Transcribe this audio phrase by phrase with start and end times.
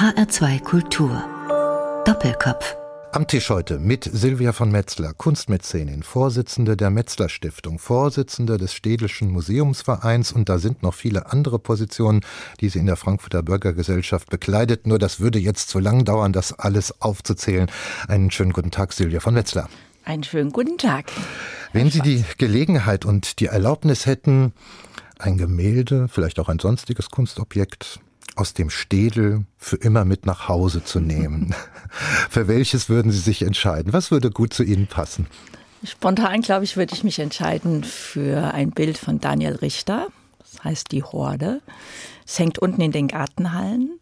[0.00, 1.22] HR2 Kultur.
[2.06, 2.74] Doppelkopf.
[3.12, 9.28] Am Tisch heute mit Silvia von Metzler, Kunstmäzenin, Vorsitzende der Metzler Stiftung, Vorsitzende des Städelschen
[9.30, 12.22] Museumsvereins und da sind noch viele andere Positionen,
[12.62, 14.86] die sie in der Frankfurter Bürgergesellschaft bekleidet.
[14.86, 17.70] Nur das würde jetzt zu lang dauern, das alles aufzuzählen.
[18.08, 19.68] Einen schönen guten Tag, Silvia von Metzler.
[20.06, 21.12] Einen schönen guten Tag.
[21.74, 24.54] Wenn Sie die Gelegenheit und die Erlaubnis hätten,
[25.18, 28.00] ein Gemälde, vielleicht auch ein sonstiges Kunstobjekt
[28.36, 31.54] aus dem Städel für immer mit nach Hause zu nehmen.
[32.30, 33.92] für welches würden Sie sich entscheiden?
[33.92, 35.26] Was würde gut zu Ihnen passen?
[35.84, 40.08] Spontan, glaube ich, würde ich mich entscheiden für ein Bild von Daniel Richter.
[40.38, 41.62] Das heißt Die Horde.
[42.26, 43.98] Es hängt unten in den Gartenhallen,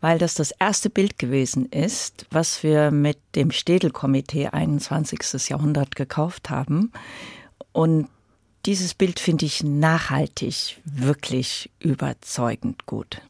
[0.00, 5.48] weil das das erste Bild gewesen ist, was wir mit dem Städelkomitee 21.
[5.48, 6.92] Jahrhundert gekauft haben.
[7.72, 8.08] Und
[8.66, 13.20] dieses Bild finde ich nachhaltig wirklich überzeugend gut.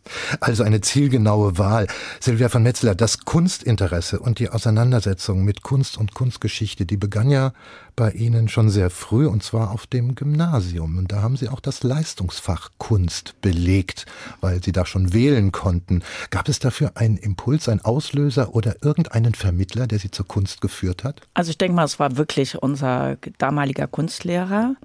[0.41, 1.87] Also eine zielgenaue Wahl.
[2.21, 7.53] Silvia von Metzler, das Kunstinteresse und die Auseinandersetzung mit Kunst und Kunstgeschichte, die begann ja
[7.97, 10.99] bei Ihnen schon sehr früh und zwar auf dem Gymnasium.
[10.99, 14.07] Und da haben Sie auch das Leistungsfach Kunst belegt,
[14.41, 16.03] weil Sie da schon wählen konnten.
[16.31, 21.05] Gab es dafür einen Impuls, einen Auslöser oder irgendeinen Vermittler, der Sie zur Kunst geführt
[21.05, 21.21] hat?
[21.35, 24.77] Also ich denke mal, es war wirklich unser damaliger Kunstlehrer.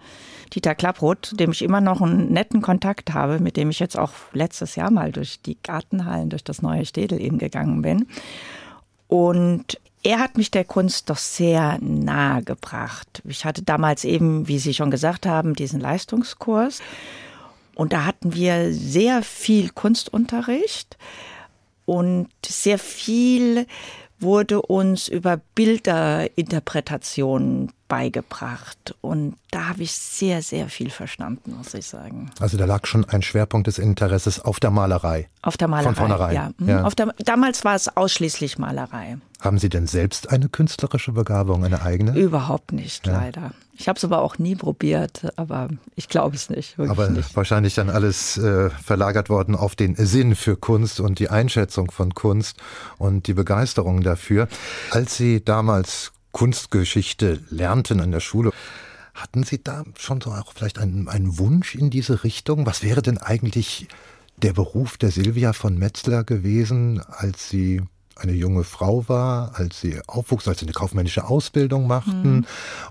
[0.54, 4.12] Dieter Klapproth, dem ich immer noch einen netten Kontakt habe, mit dem ich jetzt auch
[4.34, 8.08] letztes Jahr mal durch die Gartenhallen, durch das neue Städel eben gegangen bin.
[9.08, 13.24] Und er hat mich der Kunst doch sehr nahe gebracht.
[13.26, 16.82] Ich hatte damals eben, wie Sie schon gesagt haben, diesen Leistungskurs.
[17.76, 20.98] Und da hatten wir sehr viel Kunstunterricht
[21.86, 23.66] und sehr viel
[24.20, 28.96] wurde uns über Bilderinterpretationen beigebracht.
[29.02, 32.30] Und da habe ich sehr, sehr viel verstanden, muss ich sagen.
[32.40, 35.30] Also da lag schon ein Schwerpunkt des Interesses auf der Malerei.
[35.42, 35.94] Auf der Malerei.
[35.94, 36.36] Von vornherein.
[36.36, 36.52] Ja.
[36.58, 36.70] Mhm.
[36.70, 36.90] ja.
[36.90, 39.20] Der, damals war es ausschließlich Malerei.
[39.40, 42.18] Haben Sie denn selbst eine künstlerische Begabung, eine eigene?
[42.18, 43.14] Überhaupt nicht, ja.
[43.14, 43.54] leider.
[43.78, 46.78] Ich habe es aber auch nie probiert, aber ich glaube es nicht.
[46.78, 47.34] aber nicht.
[47.38, 52.14] wahrscheinlich dann alles äh, verlagert worden auf den Sinn für Kunst und die Einschätzung von
[52.14, 52.58] Kunst
[52.98, 54.50] und die Begeisterung dafür.
[54.92, 58.52] Als Sie damals Kunstgeschichte lernten an der Schule,
[59.14, 62.66] hatten Sie da schon so auch vielleicht einen, einen Wunsch in diese Richtung?
[62.66, 63.88] Was wäre denn eigentlich
[64.36, 67.82] der Beruf der Silvia von Metzler gewesen, als Sie
[68.20, 72.46] eine junge Frau war, als sie aufwuchs, als sie eine kaufmännische Ausbildung machten mhm.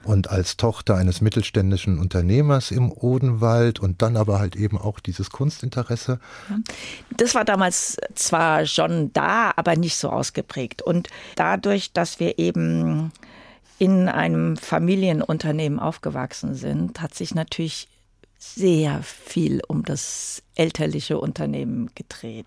[0.05, 5.31] und als Tochter eines mittelständischen Unternehmers im Odenwald und dann aber halt eben auch dieses
[5.31, 6.21] Kunstinteresse.
[7.17, 10.83] Das war damals zwar schon da, aber nicht so ausgeprägt.
[10.83, 13.13] Und dadurch, dass wir eben
[13.79, 17.89] in einem Familienunternehmen aufgewachsen sind, hat sich natürlich
[18.39, 22.47] sehr viel um das elterliche Unternehmen gedreht.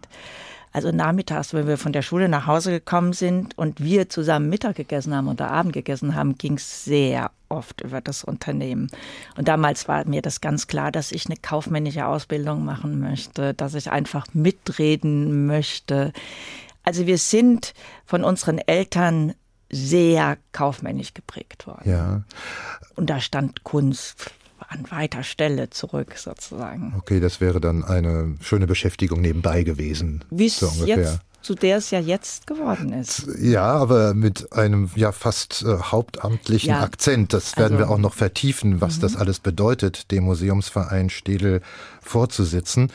[0.72, 4.78] Also nachmittags, wenn wir von der Schule nach Hause gekommen sind und wir zusammen Mittag
[4.78, 8.90] gegessen haben oder Abend gegessen haben, ging es sehr oft über das Unternehmen.
[9.36, 13.74] Und damals war mir das ganz klar, dass ich eine kaufmännische Ausbildung machen möchte, dass
[13.74, 16.14] ich einfach mitreden möchte.
[16.84, 17.74] Also wir sind
[18.06, 19.34] von unseren Eltern
[19.70, 21.90] sehr kaufmännisch geprägt worden.
[21.90, 22.22] Ja.
[22.96, 24.32] Und da stand Kunst
[24.70, 26.94] an weiter Stelle zurück, sozusagen.
[26.98, 30.24] Okay, das wäre dann eine schöne Beschäftigung nebenbei gewesen.
[30.30, 33.28] Wie so jetzt zu der es ja jetzt geworden ist.
[33.40, 36.82] Ja, aber mit einem ja fast äh, hauptamtlichen ja.
[36.82, 37.34] Akzent.
[37.34, 39.02] Das werden also, wir auch noch vertiefen, was -hmm.
[39.02, 41.62] das alles bedeutet, dem Museumsverein Städel
[42.02, 42.92] vorzusitzen.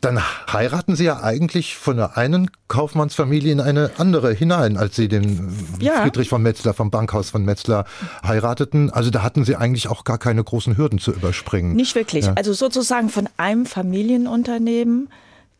[0.00, 5.08] Dann heiraten Sie ja eigentlich von der einen Kaufmannsfamilie in eine andere hinein, als Sie
[5.08, 6.02] den ja.
[6.02, 7.84] Friedrich von Metzler vom Bankhaus von Metzler
[8.26, 8.90] heirateten.
[8.90, 11.74] Also da hatten Sie eigentlich auch gar keine großen Hürden zu überspringen.
[11.74, 12.26] Nicht wirklich.
[12.26, 12.34] Ja.
[12.34, 15.10] Also sozusagen von einem Familienunternehmen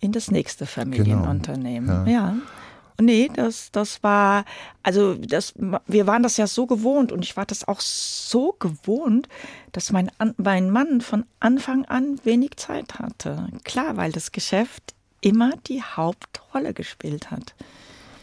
[0.01, 0.65] in das nächste.
[0.65, 2.05] Familienunternehmen.
[2.05, 2.11] Genau.
[2.11, 2.29] Ja.
[2.29, 2.35] ja.
[3.01, 4.45] Nee, das, das war,
[4.83, 5.55] also das,
[5.87, 9.29] wir waren das ja so gewohnt und ich war das auch so gewohnt,
[9.73, 13.49] dass mein, mein Mann von Anfang an wenig Zeit hatte.
[13.65, 17.55] Klar, weil das Geschäft immer die Hauptrolle gespielt hat.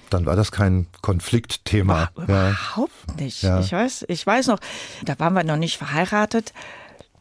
[0.10, 2.10] Dann war das kein Konfliktthema.
[2.16, 2.50] War, ja.
[2.50, 3.44] Überhaupt nicht.
[3.44, 3.60] Ja.
[3.60, 4.60] Ich weiß, ich weiß noch,
[5.04, 6.54] da waren wir noch nicht verheiratet.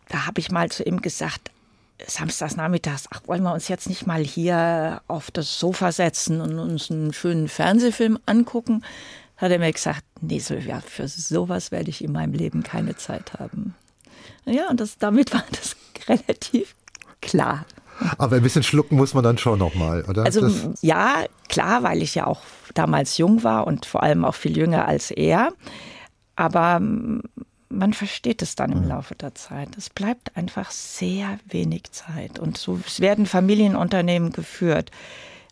[0.08, 1.50] Da habe ich mal zu ihm gesagt,
[2.04, 6.58] samstags nachmittags, ach, wollen wir uns jetzt nicht mal hier auf das Sofa setzen und
[6.58, 8.84] uns einen schönen Fernsehfilm angucken?
[9.36, 13.34] Hat er mir gesagt, nee, Sylvia, für sowas werde ich in meinem Leben keine Zeit
[13.34, 13.74] haben.
[14.44, 15.76] Ja, und das, damit war das
[16.08, 16.74] relativ
[17.20, 17.66] klar.
[18.18, 20.24] Aber ein bisschen schlucken muss man dann schon nochmal, oder?
[20.24, 22.42] Also das ja, klar, weil ich ja auch
[22.74, 25.52] damals jung war und vor allem auch viel jünger als er.
[26.36, 26.80] Aber
[27.68, 28.88] man versteht es dann im mhm.
[28.88, 29.76] Laufe der Zeit.
[29.76, 32.38] Es bleibt einfach sehr wenig Zeit.
[32.38, 34.90] Und so es werden Familienunternehmen geführt.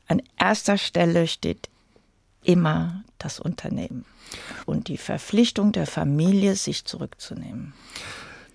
[0.08, 1.68] an erster Stelle steht
[2.42, 4.04] immer das Unternehmen
[4.66, 7.72] und die Verpflichtung der Familie, sich zurückzunehmen.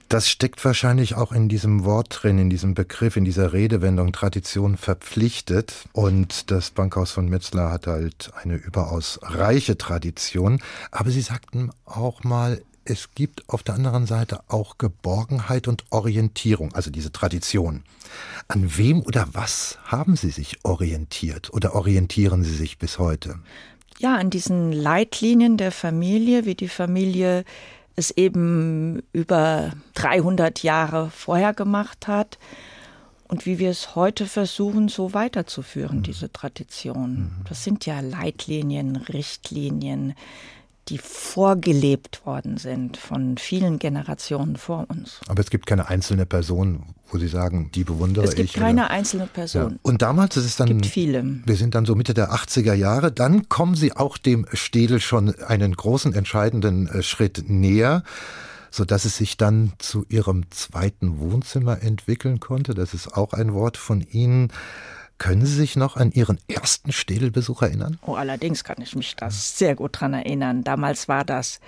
[0.10, 4.76] Das steckt wahrscheinlich auch in diesem Wort drin, in diesem Begriff, in dieser Redewendung Tradition
[4.76, 5.86] verpflichtet.
[5.94, 10.64] Und das Bankhaus von Metzler hat halt eine überaus reiche Tradition.
[10.90, 12.60] Aber Sie sagten auch mal,
[12.90, 17.84] es gibt auf der anderen Seite auch Geborgenheit und Orientierung, also diese Tradition.
[18.48, 23.40] An wem oder was haben Sie sich orientiert oder orientieren Sie sich bis heute?
[24.00, 27.44] Ja, an diesen Leitlinien der Familie, wie die Familie
[27.96, 32.40] es eben über 300 Jahre vorher gemacht hat
[33.28, 36.04] und wie wir es heute versuchen, so weiterzuführen, mhm.
[36.04, 37.12] diese Tradition.
[37.12, 37.32] Mhm.
[37.48, 40.16] Das sind ja Leitlinien, Richtlinien,
[40.90, 45.20] die vorgelebt worden sind von vielen Generationen vor uns.
[45.28, 48.32] Aber es gibt keine einzelne Person, wo Sie sagen, die bewundere ich.
[48.32, 48.92] Es gibt ich, keine oder?
[48.92, 49.74] einzelne Person.
[49.74, 49.80] Ja.
[49.84, 50.68] Und damals ist es dann.
[50.68, 51.24] Es gibt viele.
[51.46, 53.12] Wir sind dann so Mitte der 80er Jahre.
[53.12, 58.04] Dann kommen Sie auch dem Städel schon einen großen, entscheidenden äh, Schritt näher
[58.72, 62.76] so dass es sich dann zu ihrem zweiten Wohnzimmer entwickeln konnte.
[62.76, 64.52] Das ist auch ein Wort von Ihnen.
[65.20, 68.00] Können Sie sich noch an Ihren ersten Städelbesuch erinnern?
[68.06, 70.64] Oh, allerdings kann ich mich da sehr gut dran erinnern.
[70.64, 71.60] Damals war das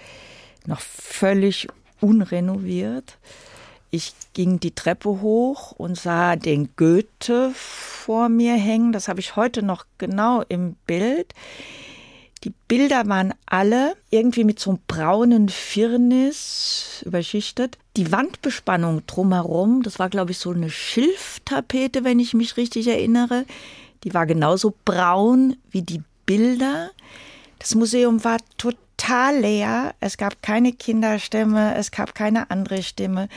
[0.65, 1.67] noch völlig
[1.99, 3.17] unrenoviert.
[3.91, 8.93] Ich ging die Treppe hoch und sah den Goethe vor mir hängen.
[8.93, 11.33] Das habe ich heute noch genau im Bild.
[12.43, 17.77] Die Bilder waren alle irgendwie mit so einem braunen Firnis überschichtet.
[17.97, 23.45] Die Wandbespannung drumherum, das war, glaube ich, so eine Schilftapete, wenn ich mich richtig erinnere.
[24.03, 26.89] Die war genauso braun wie die Bilder.
[27.59, 29.93] Das Museum war total leer.
[29.99, 33.29] Es gab keine Kinderstimme, es gab keine andere Stimme.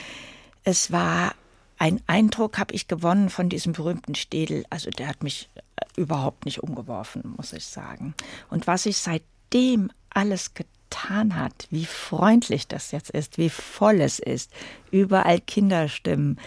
[0.63, 1.35] Es war
[1.77, 4.65] ein Eindruck, habe ich gewonnen von diesem berühmten Städel.
[4.69, 5.49] Also der hat mich
[5.95, 8.13] überhaupt nicht umgeworfen, muss ich sagen.
[8.49, 14.19] Und was sich seitdem alles getan hat, wie freundlich das jetzt ist, wie voll es
[14.19, 14.51] ist,
[14.91, 16.39] überall Kinderstimmen,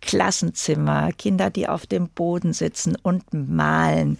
[0.00, 4.18] Klassenzimmer, Kinder, die auf dem Boden sitzen und malen.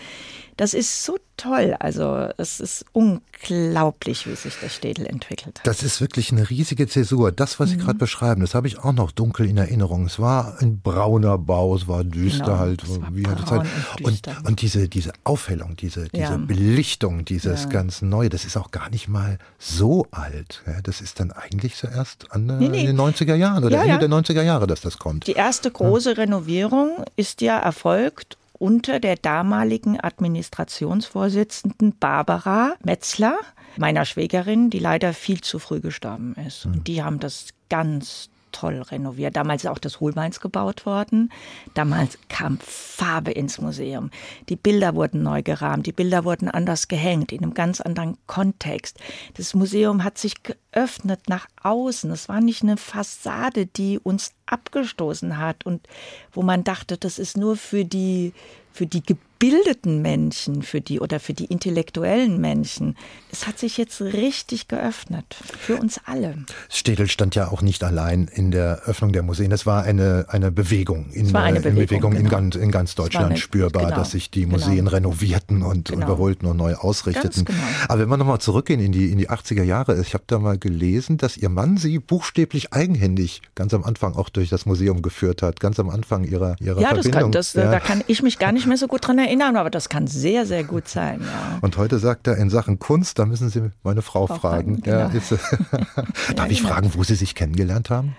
[0.57, 1.77] Das ist so toll.
[1.79, 5.67] Also es ist unglaublich, wie sich der Städel entwickelt hat.
[5.67, 7.31] Das ist wirklich eine riesige Zäsur.
[7.31, 7.81] Das, was Sie mhm.
[7.81, 10.07] gerade beschreiben, das habe ich auch noch dunkel in Erinnerung.
[10.07, 12.83] Es war ein brauner Bau, es war düster genau, halt.
[13.13, 13.67] wie braun Zeit.
[14.03, 16.37] Und, und, und, diese, diese Aufhellung, diese, diese ja.
[16.37, 17.69] Belichtung, dieses ja.
[17.69, 20.63] ganz Neue, das ist auch gar nicht mal so alt.
[20.85, 22.81] Das ist dann eigentlich zuerst an nee, nee.
[22.81, 25.27] in den 90er Jahren oder ja, Ende der 90er Jahre, dass das kommt.
[25.27, 33.39] Die erste große Renovierung ist ja erfolgt unter der damaligen Administrationsvorsitzenden Barbara Metzler,
[33.77, 36.67] meiner Schwägerin, die leider viel zu früh gestorben ist.
[36.67, 36.85] Und hm.
[36.85, 39.37] die haben das ganz toll renoviert.
[39.37, 41.31] Damals ist auch das Hohlbeins gebaut worden.
[41.75, 44.11] Damals kam Farbe ins Museum.
[44.49, 48.99] Die Bilder wurden neu gerahmt, die Bilder wurden anders gehängt, in einem ganz anderen Kontext.
[49.35, 52.11] Das Museum hat sich geöffnet nach außen.
[52.11, 55.87] Es war nicht eine Fassade, die uns abgestoßen hat und
[56.33, 58.33] wo man dachte, das ist nur für die
[58.73, 59.03] für die
[59.39, 62.97] gebildeten Menschen, für die oder für die intellektuellen Menschen.
[63.31, 66.37] Es hat sich jetzt richtig geöffnet für uns alle.
[66.71, 69.53] Städel stand ja auch nicht allein in der Öffnung der Museen.
[69.53, 72.25] Es war eine, eine Bewegung, in, war eine Bewegung, Bewegung genau.
[72.25, 74.55] in, ganz, in ganz Deutschland eine, spürbar, genau, dass sich die genau.
[74.55, 74.91] Museen genau.
[74.91, 76.07] renovierten und genau.
[76.07, 77.45] überholten und neu ausrichteten.
[77.45, 77.59] Genau.
[77.89, 80.59] Aber wenn wir nochmal zurückgehen in die, in die 80er Jahre, ich habe da mal
[80.59, 85.43] gelesen, dass Ihr Mann Sie buchstäblich eigenhändig ganz am Anfang auch durch das Museum geführt
[85.43, 87.33] hat, ganz am Anfang Ihrer, ihrer ja, Verbindung.
[87.33, 89.26] Das kann, das, ja, da kann ich mich gar nicht mehr so gut dran erinnern,
[89.57, 91.21] aber das kann sehr, sehr gut sein.
[91.23, 91.59] Ja.
[91.61, 94.83] Und heute sagt er in Sachen Kunst, da müssen Sie meine Frau, Frau fragen.
[94.83, 94.99] fragen genau.
[94.99, 98.17] ja, Darf ich fragen, wo Sie sich kennengelernt haben?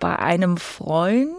[0.00, 1.30] Bei einem Freund,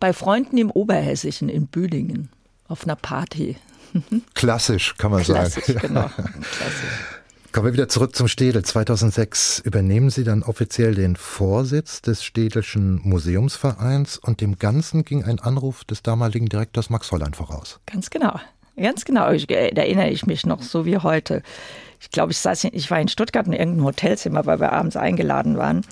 [0.00, 2.30] bei Freunden im Oberhessischen in Bühlingen
[2.68, 3.56] auf einer Party.
[4.34, 5.78] Klassisch, kann man Klassisch, sagen.
[5.86, 6.10] Genau.
[6.10, 7.16] Klassisch.
[7.56, 8.62] Kommen wir wieder zurück zum Städel.
[8.62, 15.40] 2006 übernehmen Sie dann offiziell den Vorsitz des Städelschen Museumsvereins und dem Ganzen ging ein
[15.40, 17.80] Anruf des damaligen Direktors Max Hollein voraus.
[17.86, 18.38] Ganz genau.
[18.76, 19.30] Ganz genau.
[19.30, 21.42] Ich, äh, da erinnere ich mich noch so wie heute.
[22.00, 25.56] Ich glaube, ich saß, ich war in Stuttgart in irgendeinem Hotelzimmer, weil wir abends eingeladen
[25.56, 25.84] waren.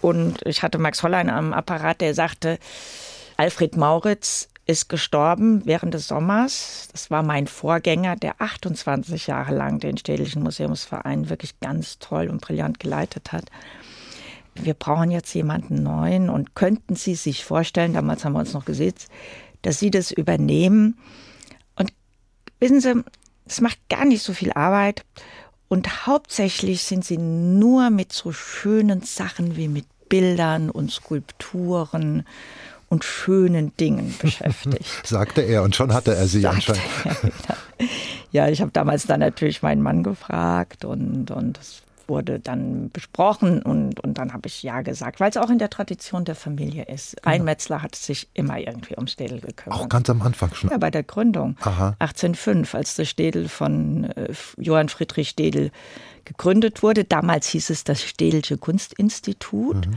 [0.00, 2.58] Und ich hatte Max Hollein am Apparat, der sagte,
[3.36, 6.88] Alfred Mauritz ist gestorben während des Sommers.
[6.92, 12.40] Das war mein Vorgänger, der 28 Jahre lang den Städtischen Museumsverein wirklich ganz toll und
[12.40, 13.44] brillant geleitet hat.
[14.54, 18.64] Wir brauchen jetzt jemanden neuen und könnten Sie sich vorstellen, damals haben wir uns noch
[18.64, 18.94] gesehen,
[19.62, 20.96] dass Sie das übernehmen.
[22.62, 23.04] Wissen Sie,
[23.44, 25.04] es macht gar nicht so viel Arbeit
[25.66, 32.24] und hauptsächlich sind Sie nur mit so schönen Sachen wie mit Bildern und Skulpturen
[32.88, 34.86] und schönen Dingen beschäftigt.
[35.04, 37.34] Sagte er und schon hatte er sie Sagte anscheinend.
[37.78, 37.86] Er,
[38.30, 43.62] Ja, ich habe damals dann natürlich meinen Mann gefragt und, und das wurde dann besprochen
[43.62, 46.84] und, und dann habe ich Ja gesagt, weil es auch in der Tradition der Familie
[46.84, 47.16] ist.
[47.16, 47.34] Genau.
[47.34, 49.80] Ein Metzler hat sich immer irgendwie um Städel gekümmert.
[49.80, 50.70] Auch ganz am Anfang schon?
[50.70, 51.56] Ja, bei der Gründung.
[51.60, 51.96] Aha.
[51.98, 55.70] 1805, als der Städel von äh, Johann Friedrich Städel
[56.24, 57.04] gegründet wurde.
[57.04, 59.86] Damals hieß es das Städelsche Kunstinstitut.
[59.86, 59.96] Mhm.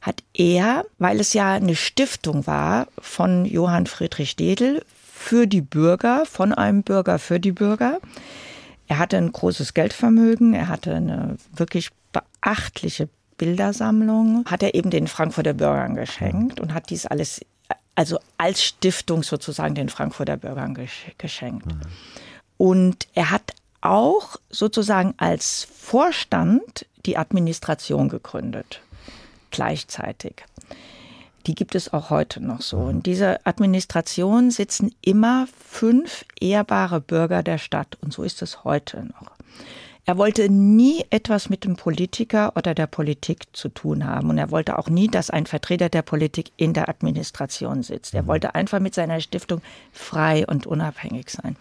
[0.00, 6.26] Hat er, weil es ja eine Stiftung war von Johann Friedrich Städel für die Bürger,
[6.26, 8.00] von einem Bürger für die Bürger,
[8.86, 15.08] er hatte ein großes Geldvermögen, er hatte eine wirklich beachtliche Bildersammlung, hat er eben den
[15.08, 17.40] Frankfurter Bürgern geschenkt und hat dies alles,
[17.94, 20.76] also als Stiftung sozusagen den Frankfurter Bürgern
[21.18, 21.66] geschenkt.
[22.56, 28.80] Und er hat auch sozusagen als Vorstand die Administration gegründet,
[29.50, 30.44] gleichzeitig
[31.46, 32.88] die gibt es auch heute noch so.
[32.88, 39.04] In dieser Administration sitzen immer fünf ehrbare Bürger der Stadt und so ist es heute
[39.04, 39.34] noch.
[40.06, 44.50] Er wollte nie etwas mit dem Politiker oder der Politik zu tun haben und er
[44.50, 48.12] wollte auch nie, dass ein Vertreter der Politik in der Administration sitzt.
[48.12, 48.26] Er mhm.
[48.26, 51.56] wollte einfach mit seiner Stiftung frei und unabhängig sein.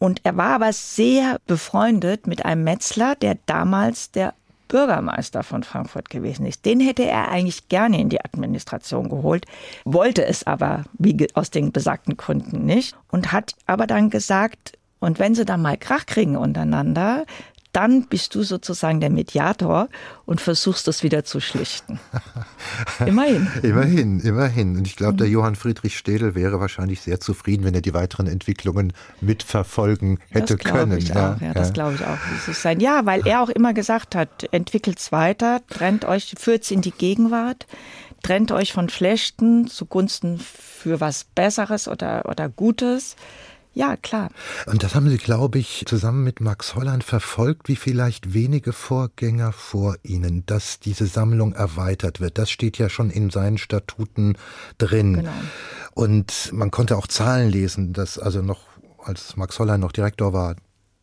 [0.00, 4.34] Und er war aber sehr befreundet mit einem Metzler, der damals der
[4.68, 6.64] Bürgermeister von Frankfurt gewesen ist.
[6.64, 9.46] Den hätte er eigentlich gerne in die Administration geholt,
[9.84, 15.18] wollte es aber wie aus den besagten Gründen nicht und hat aber dann gesagt, und
[15.18, 17.24] wenn sie dann mal Krach kriegen untereinander,
[17.72, 19.88] dann bist du sozusagen der Mediator
[20.24, 22.00] und versuchst das wieder zu schlichten.
[23.06, 23.48] Immerhin.
[23.62, 24.76] immerhin, immerhin.
[24.76, 25.32] Und ich glaube, der mhm.
[25.34, 30.72] Johann Friedrich Städel wäre wahrscheinlich sehr zufrieden, wenn er die weiteren Entwicklungen mitverfolgen hätte das
[30.72, 30.98] können.
[30.98, 32.18] Ich ja, auch, ja, das glaube ich auch.
[32.54, 32.80] Sein.
[32.80, 36.80] Ja, weil er auch immer gesagt hat, entwickelt es weiter, trennt euch, führt es in
[36.80, 37.66] die Gegenwart,
[38.22, 43.16] trennt euch von Schlechten zugunsten für was Besseres oder, oder Gutes.
[43.78, 44.30] Ja, klar.
[44.66, 49.52] Und das haben Sie, glaube ich, zusammen mit Max Holland verfolgt, wie vielleicht wenige Vorgänger
[49.52, 52.38] vor Ihnen, dass diese Sammlung erweitert wird.
[52.38, 54.36] Das steht ja schon in seinen Statuten
[54.78, 55.14] drin.
[55.18, 55.30] Genau.
[55.94, 58.62] Und man konnte auch Zahlen lesen, dass also noch
[58.98, 60.56] als Max Holland noch Direktor war,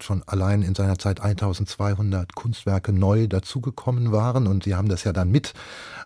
[0.04, 5.14] schon allein in seiner Zeit 1200 Kunstwerke neu dazugekommen waren und sie haben das ja
[5.14, 5.54] dann mit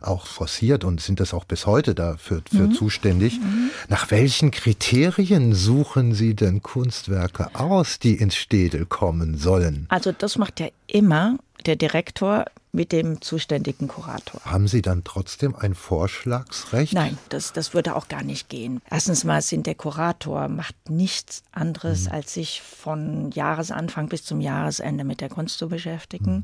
[0.01, 2.73] auch forciert und sind das auch bis heute dafür für mhm.
[2.73, 3.39] zuständig.
[3.39, 3.71] Mhm.
[3.87, 9.85] Nach welchen Kriterien suchen Sie denn Kunstwerke aus, die ins Städel kommen sollen?
[9.89, 14.41] Also das macht ja immer der Direktor mit dem zuständigen Kurator.
[14.45, 16.93] Haben Sie dann trotzdem ein Vorschlagsrecht?
[16.93, 18.81] Nein, das, das würde auch gar nicht gehen.
[18.89, 22.13] Erstens mal sind der Kurator macht nichts anderes, hm.
[22.13, 26.35] als sich von Jahresanfang bis zum Jahresende mit der Kunst zu beschäftigen.
[26.35, 26.43] Hm.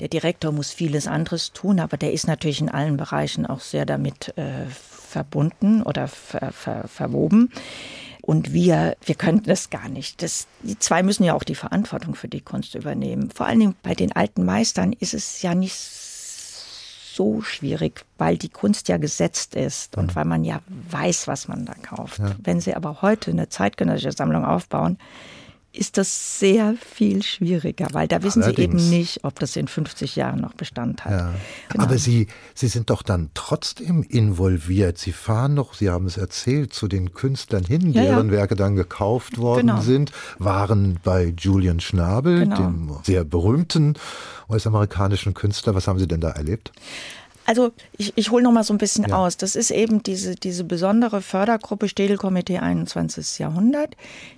[0.00, 3.86] Der Direktor muss vieles anderes tun, aber der ist natürlich in allen Bereichen auch sehr
[3.86, 7.50] damit äh, verbunden oder ver, ver, verwoben.
[8.26, 10.20] Und wir, wir könnten das gar nicht.
[10.20, 13.30] Das, die zwei müssen ja auch die Verantwortung für die Kunst übernehmen.
[13.30, 18.48] Vor allen Dingen bei den alten Meistern ist es ja nicht so schwierig, weil die
[18.48, 20.14] Kunst ja gesetzt ist und mhm.
[20.16, 22.18] weil man ja weiß, was man da kauft.
[22.18, 22.32] Ja.
[22.42, 24.98] Wenn Sie aber heute eine zeitgenössische Sammlung aufbauen,
[25.76, 28.82] ist das sehr viel schwieriger, weil da wissen Allerdings.
[28.82, 31.12] Sie eben nicht, ob das in 50 Jahren noch Bestand hat.
[31.12, 31.34] Ja.
[31.68, 31.84] Genau.
[31.84, 34.98] Aber Sie, Sie sind doch dann trotzdem involviert.
[34.98, 38.32] Sie fahren doch, Sie haben es erzählt, zu den Künstlern hin, ja, deren ja.
[38.32, 39.80] Werke dann gekauft worden genau.
[39.80, 42.56] sind, waren bei Julian Schnabel, genau.
[42.56, 43.94] dem sehr berühmten
[44.48, 45.74] US-amerikanischen Künstler.
[45.74, 46.72] Was haben Sie denn da erlebt?
[47.46, 49.16] Also ich, ich hole noch mal so ein bisschen ja.
[49.16, 49.36] aus.
[49.36, 53.38] Das ist eben diese, diese besondere Fördergruppe Städelkomitee 21.
[53.38, 53.96] Jahrhundert,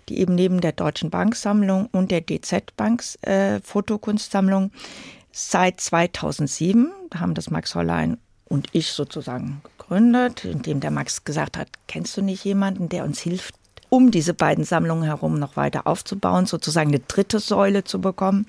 [0.08, 4.70] die eben neben der Deutschen Banksammlung und der DZ Banks äh, Fotokunstsammlung
[5.32, 11.56] seit 2007, da haben das Max Hollein und ich sozusagen gegründet, indem der Max gesagt
[11.56, 13.54] hat, kennst du nicht jemanden, der uns hilft,
[13.88, 18.46] um diese beiden Sammlungen herum noch weiter aufzubauen, sozusagen eine dritte Säule zu bekommen.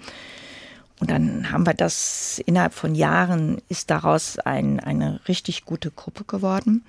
[0.99, 6.25] Und dann haben wir das innerhalb von Jahren ist daraus ein, eine richtig gute Gruppe
[6.25, 6.83] geworden.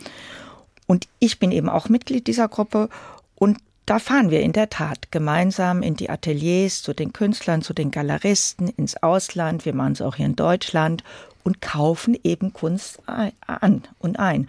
[0.87, 2.89] Und ich bin eben auch Mitglied dieser Gruppe
[3.37, 7.73] und da fahren wir in der Tat gemeinsam in die Ateliers zu den Künstlern, zu
[7.73, 9.65] den Galeristen, ins Ausland.
[9.65, 11.03] Wir machen es auch hier in Deutschland
[11.43, 14.49] und kaufen eben Kunst an und ein.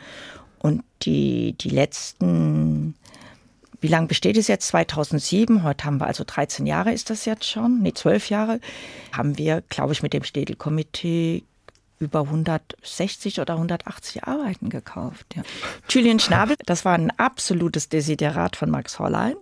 [0.59, 2.93] Und die, die letzten
[3.81, 4.67] wie lange besteht es jetzt?
[4.67, 5.63] 2007.
[5.63, 7.81] Heute haben wir also 13 Jahre ist das jetzt schon.
[7.81, 8.59] Nee, 12 Jahre.
[9.11, 11.43] Haben wir, glaube ich, mit dem Städel-Komitee
[11.99, 15.25] über 160 oder 180 Arbeiten gekauft.
[15.35, 15.43] Ja.
[15.89, 19.35] Julian Schnabel, das war ein absolutes Desiderat von Max Hollein.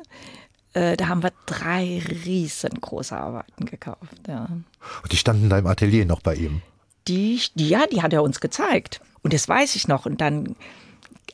[0.73, 4.27] Äh, da haben wir drei riesengroße Arbeiten gekauft.
[4.27, 4.47] Ja.
[5.03, 6.61] Und die standen da im Atelier noch bei ihm?
[7.07, 9.01] Die, die, ja, die hat er uns gezeigt.
[9.21, 10.05] Und das weiß ich noch.
[10.05, 10.55] Und dann,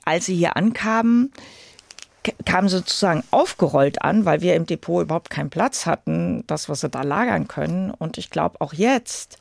[0.05, 1.31] als sie hier ankamen,
[2.45, 6.89] kam sozusagen aufgerollt an, weil wir im Depot überhaupt keinen Platz hatten, das, was sie
[6.89, 7.91] da lagern können.
[7.91, 9.37] Und ich glaube auch jetzt,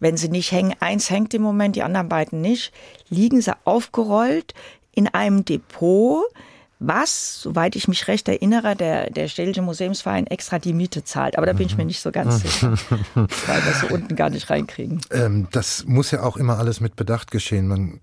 [0.00, 2.72] wenn sie nicht hängen, eins hängt im Moment, die anderen beiden nicht,
[3.08, 4.54] liegen sie aufgerollt
[4.92, 6.24] in einem Depot,
[6.80, 11.36] was, soweit ich mich recht erinnere, der, der Städtische Museumsverein extra die Miete zahlt.
[11.36, 12.74] Aber da bin ich mir nicht so ganz sicher,
[13.14, 15.02] weil wir so unten gar nicht reinkriegen.
[15.10, 17.68] Ähm, das muss ja auch immer alles mit Bedacht geschehen.
[17.68, 18.00] Man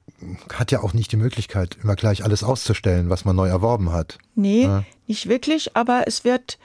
[0.54, 4.18] hat ja auch nicht die Möglichkeit, immer gleich alles auszustellen, was man neu erworben hat.
[4.36, 4.84] Nee, ja.
[5.08, 6.58] nicht wirklich, aber es wird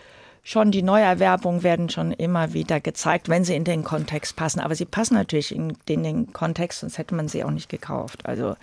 [0.42, 4.60] schon, die Neuerwerbungen werden schon immer wieder gezeigt, wenn sie in den Kontext passen.
[4.60, 8.26] Aber sie passen natürlich in den, den Kontext, sonst hätte man sie auch nicht gekauft.
[8.26, 8.56] Also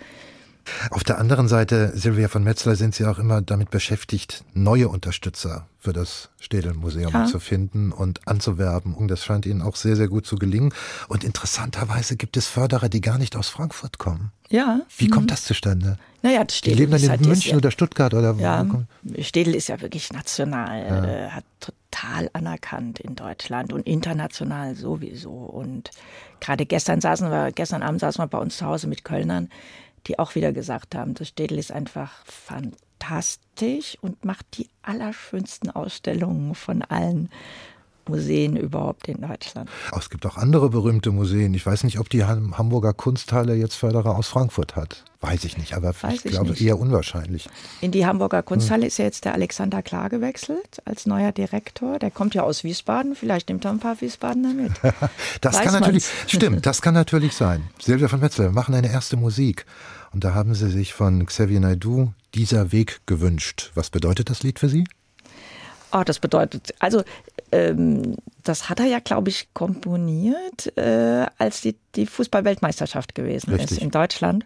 [0.90, 5.66] auf der anderen Seite, Silvia von Metzler, sind Sie auch immer damit beschäftigt, neue Unterstützer
[5.78, 7.24] für das Städel-Museum ja.
[7.26, 8.94] zu finden und anzuwerben.
[8.94, 10.74] Und das scheint Ihnen auch sehr, sehr gut zu gelingen.
[11.08, 14.32] Und interessanterweise gibt es Förderer, die gar nicht aus Frankfurt kommen.
[14.50, 14.80] Ja.
[14.98, 15.10] Wie mhm.
[15.10, 15.96] kommt das zustande?
[16.22, 19.22] Naja, das Städel die leben dann in halt München oder Stuttgart oder ja, wo?
[19.22, 21.04] Städel ist ja wirklich national, ja.
[21.04, 25.30] Äh, hat total anerkannt in Deutschland und international sowieso.
[25.30, 25.90] Und
[26.40, 29.48] gerade gestern saßen wir, gestern Abend saßen wir bei uns zu Hause mit Kölnern
[30.06, 36.54] die auch wieder gesagt haben, das Städel ist einfach fantastisch und macht die allerschönsten Ausstellungen
[36.54, 37.30] von allen
[38.08, 39.68] Museen überhaupt in Deutschland.
[39.96, 41.54] Es gibt auch andere berühmte Museen.
[41.54, 45.04] Ich weiß nicht, ob die Hamburger Kunsthalle jetzt Förderer aus Frankfurt hat.
[45.22, 46.62] Weiß ich nicht, aber weiß ich glaube nicht.
[46.62, 47.50] eher unwahrscheinlich.
[47.82, 48.88] In die Hamburger Kunsthalle hm.
[48.88, 51.98] ist ja jetzt der Alexander Klar gewechselt als neuer Direktor.
[51.98, 53.14] Der kommt ja aus Wiesbaden.
[53.14, 54.72] Vielleicht nimmt er ein paar Wiesbadener mit.
[55.42, 57.64] das weiß kann natürlich, stimmt, das kann natürlich sein.
[57.78, 59.66] Silvia von Metzler, wir machen eine erste Musik.
[60.12, 63.72] Und da haben Sie sich von Xavier Naidoo dieser Weg gewünscht.
[63.74, 64.84] Was bedeutet das Lied für Sie?
[65.92, 67.02] Oh, das bedeutet, also
[67.52, 73.72] ähm, das hat er ja, glaube ich, komponiert, äh, als die, die Fußball-Weltmeisterschaft gewesen Richtig.
[73.72, 74.44] ist in Deutschland.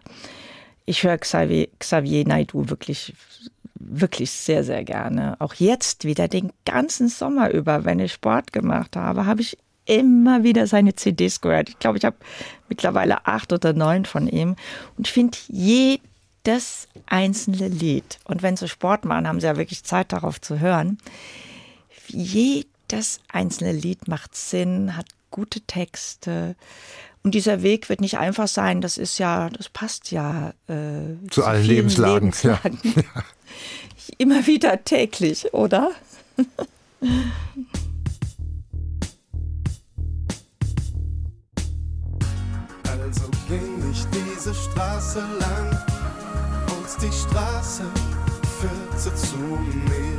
[0.85, 3.13] Ich höre Xavier, Xavier Naidoo wirklich,
[3.75, 5.35] wirklich sehr, sehr gerne.
[5.39, 10.43] Auch jetzt wieder den ganzen Sommer über, wenn ich Sport gemacht habe, habe ich immer
[10.43, 11.69] wieder seine CDs gehört.
[11.69, 12.17] Ich glaube, ich habe
[12.69, 14.55] mittlerweile acht oder neun von ihm
[14.97, 15.37] und finde
[16.45, 18.19] jedes einzelne Lied.
[18.23, 20.97] Und wenn sie Sport machen, haben sie ja wirklich Zeit darauf zu hören.
[22.07, 26.55] Jedes einzelne Lied macht Sinn, hat gute Texte.
[27.23, 28.81] Und dieser Weg wird nicht einfach sein.
[28.81, 32.31] Das ist ja, das passt ja äh, zu, zu allen Lebenslagen.
[32.31, 32.79] Lebenslagen.
[32.83, 33.23] Ja.
[34.17, 35.91] Immer wieder täglich, oder?
[42.83, 45.84] Also ging ich diese Straße lang
[47.01, 47.83] die Straße
[48.59, 50.17] führte zu mir.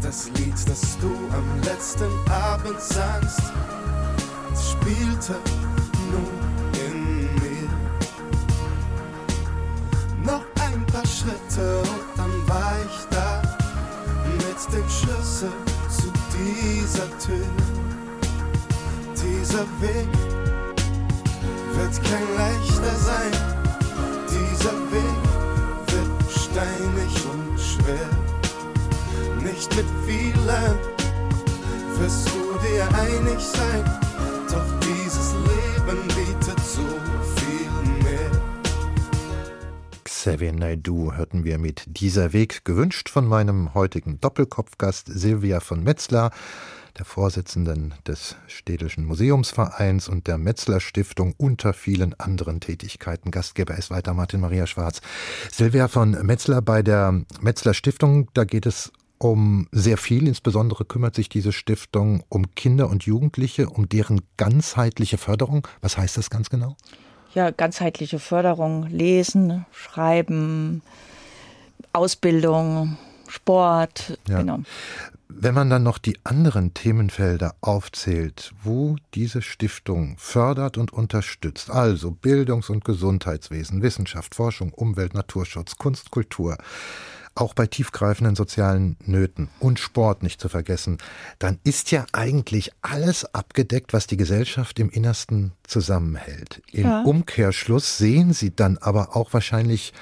[0.00, 3.52] Das Lied, das du am letzten Abend sangst,
[4.54, 5.36] spielte
[6.10, 6.38] nun
[6.86, 7.68] in mir.
[10.24, 13.42] Noch ein paar Schritte und dann war ich da
[14.38, 15.52] mit dem Schlüssel
[15.88, 17.46] zu dieser Tür.
[19.14, 20.08] Dieser Weg
[21.74, 23.63] wird kein leichter sein.
[24.54, 25.24] Dieser Weg
[25.88, 28.08] wird steinig und schwer.
[29.42, 30.78] Nicht mit vielen
[31.98, 33.84] wirst du dir einig sein.
[34.48, 36.82] Doch dieses Leben bietet so
[37.34, 38.30] viel mehr.
[40.04, 46.30] Xavier Naidoo hörten wir mit Dieser Weg, gewünscht von meinem heutigen Doppelkopfgast Silvia von Metzler
[46.98, 53.30] der Vorsitzenden des Städtischen Museumsvereins und der Metzler Stiftung unter vielen anderen Tätigkeiten.
[53.30, 55.00] Gastgeber ist weiter Martin Maria Schwarz.
[55.50, 60.28] Silvia von Metzler bei der Metzler Stiftung, da geht es um sehr viel.
[60.28, 65.66] Insbesondere kümmert sich diese Stiftung um Kinder und Jugendliche, um deren ganzheitliche Förderung.
[65.80, 66.76] Was heißt das ganz genau?
[67.34, 70.82] Ja, ganzheitliche Förderung, Lesen, Schreiben,
[71.92, 72.96] Ausbildung,
[73.28, 74.18] Sport.
[74.28, 74.38] Ja.
[74.38, 74.60] Genau.
[75.36, 82.12] Wenn man dann noch die anderen Themenfelder aufzählt, wo diese Stiftung fördert und unterstützt, also
[82.12, 86.56] Bildungs- und Gesundheitswesen, Wissenschaft, Forschung, Umwelt, Naturschutz, Kunst, Kultur,
[87.34, 90.98] auch bei tiefgreifenden sozialen Nöten und Sport nicht zu vergessen,
[91.40, 96.62] dann ist ja eigentlich alles abgedeckt, was die Gesellschaft im Innersten zusammenhält.
[96.70, 97.02] Im ja.
[97.02, 99.92] Umkehrschluss sehen Sie dann aber auch wahrscheinlich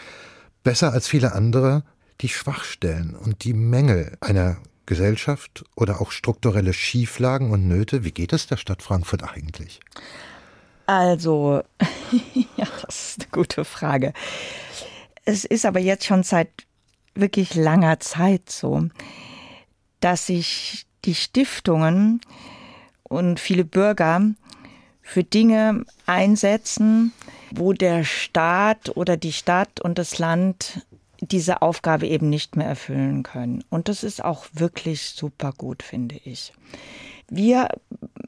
[0.63, 1.85] besser als viele andere
[2.21, 8.05] die Schwachstellen und die Mängel einer Gesellschaft oder auch strukturelle Schieflagen und Nöte?
[8.05, 9.81] Wie geht es der Stadt Frankfurt eigentlich?
[10.87, 11.63] Also,
[12.57, 14.13] ja, das ist eine gute Frage.
[15.25, 16.49] Es ist aber jetzt schon seit
[17.15, 18.89] wirklich langer Zeit so,
[20.01, 22.21] dass sich die Stiftungen
[23.05, 24.23] und viele Bürger
[25.03, 27.13] für Dinge einsetzen,
[27.51, 30.87] wo der Staat oder die Stadt und das Land
[31.23, 33.65] diese Aufgabe eben nicht mehr erfüllen können.
[33.71, 36.53] Und das ist auch wirklich super gut, finde ich.
[37.29, 37.69] Wir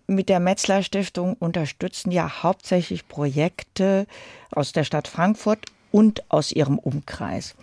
[0.07, 4.07] mit der Metzler Stiftung unterstützen ja hauptsächlich Projekte
[4.53, 7.57] aus der Stadt Frankfurt und aus ihrem Umkreis.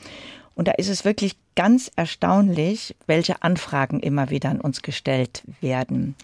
[0.53, 6.15] Und da ist es wirklich ganz erstaunlich, welche Anfragen immer wieder an uns gestellt werden.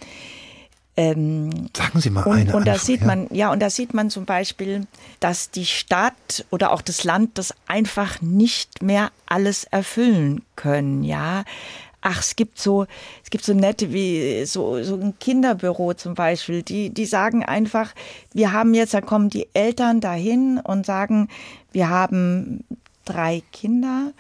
[1.00, 2.56] Ähm, Sagen Sie mal und, eine.
[2.56, 4.88] Und da sieht man, ja, und da sieht man zum Beispiel,
[5.20, 11.44] dass die Stadt oder auch das Land das einfach nicht mehr alles erfüllen können, ja.
[12.02, 12.88] Ach, es gibt so,
[13.24, 17.94] es gibt so nette wie so, so ein Kinderbüro zum Beispiel, die, die sagen einfach,
[18.34, 21.28] wir haben jetzt, da kommen die Eltern dahin und sagen,
[21.72, 22.64] wir haben
[23.06, 24.14] drei Kinder,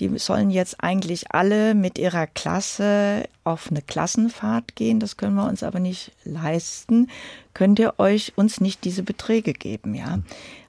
[0.00, 4.98] die sollen jetzt eigentlich alle mit ihrer Klasse auf eine Klassenfahrt gehen.
[4.98, 7.10] Das können wir uns aber nicht leisten.
[7.52, 10.20] Könnt ihr euch uns nicht diese Beträge geben, ja?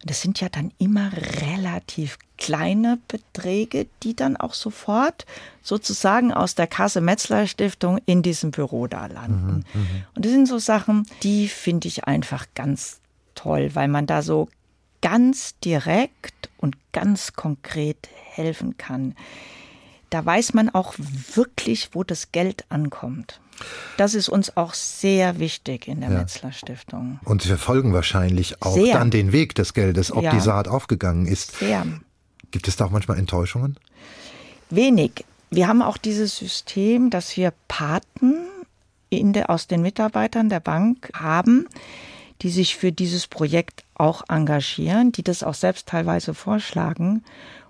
[0.04, 5.26] Das sind ja dann immer relativ kleine Beträge, die dann auch sofort
[5.62, 9.64] sozusagen aus der Kasse Metzler Stiftung in diesem Büro da landen.
[9.74, 10.04] Mhm, mhm.
[10.16, 13.00] Und das sind so Sachen, die finde ich einfach ganz
[13.36, 14.50] toll, weil man da so
[15.02, 19.16] ganz direkt und ganz konkret helfen kann.
[20.10, 20.94] Da weiß man auch
[21.34, 23.40] wirklich, wo das Geld ankommt.
[23.98, 26.20] Das ist uns auch sehr wichtig in der ja.
[26.20, 27.20] Metzler Stiftung.
[27.24, 28.94] Und Sie verfolgen wahrscheinlich auch sehr.
[28.94, 30.32] dann den Weg des Geldes, ob ja.
[30.32, 31.58] die Saat aufgegangen ist.
[31.58, 31.86] Sehr.
[32.50, 33.78] Gibt es da auch manchmal Enttäuschungen?
[34.70, 35.26] Wenig.
[35.50, 38.36] Wir haben auch dieses System, dass wir Paten
[39.12, 41.68] der, aus den Mitarbeitern der Bank haben,
[42.42, 47.24] die sich für dieses Projekt auch engagieren, die das auch selbst teilweise vorschlagen.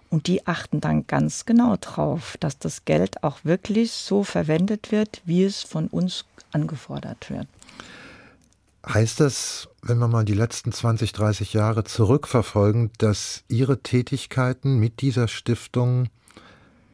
[0.10, 5.22] Und die achten dann ganz genau drauf, dass das Geld auch wirklich so verwendet wird,
[5.26, 7.48] wie es von uns angefordert wird.
[8.86, 15.02] Heißt das, wenn wir mal die letzten 20, 30 Jahre zurückverfolgen, dass Ihre Tätigkeiten mit
[15.02, 16.10] dieser Stiftung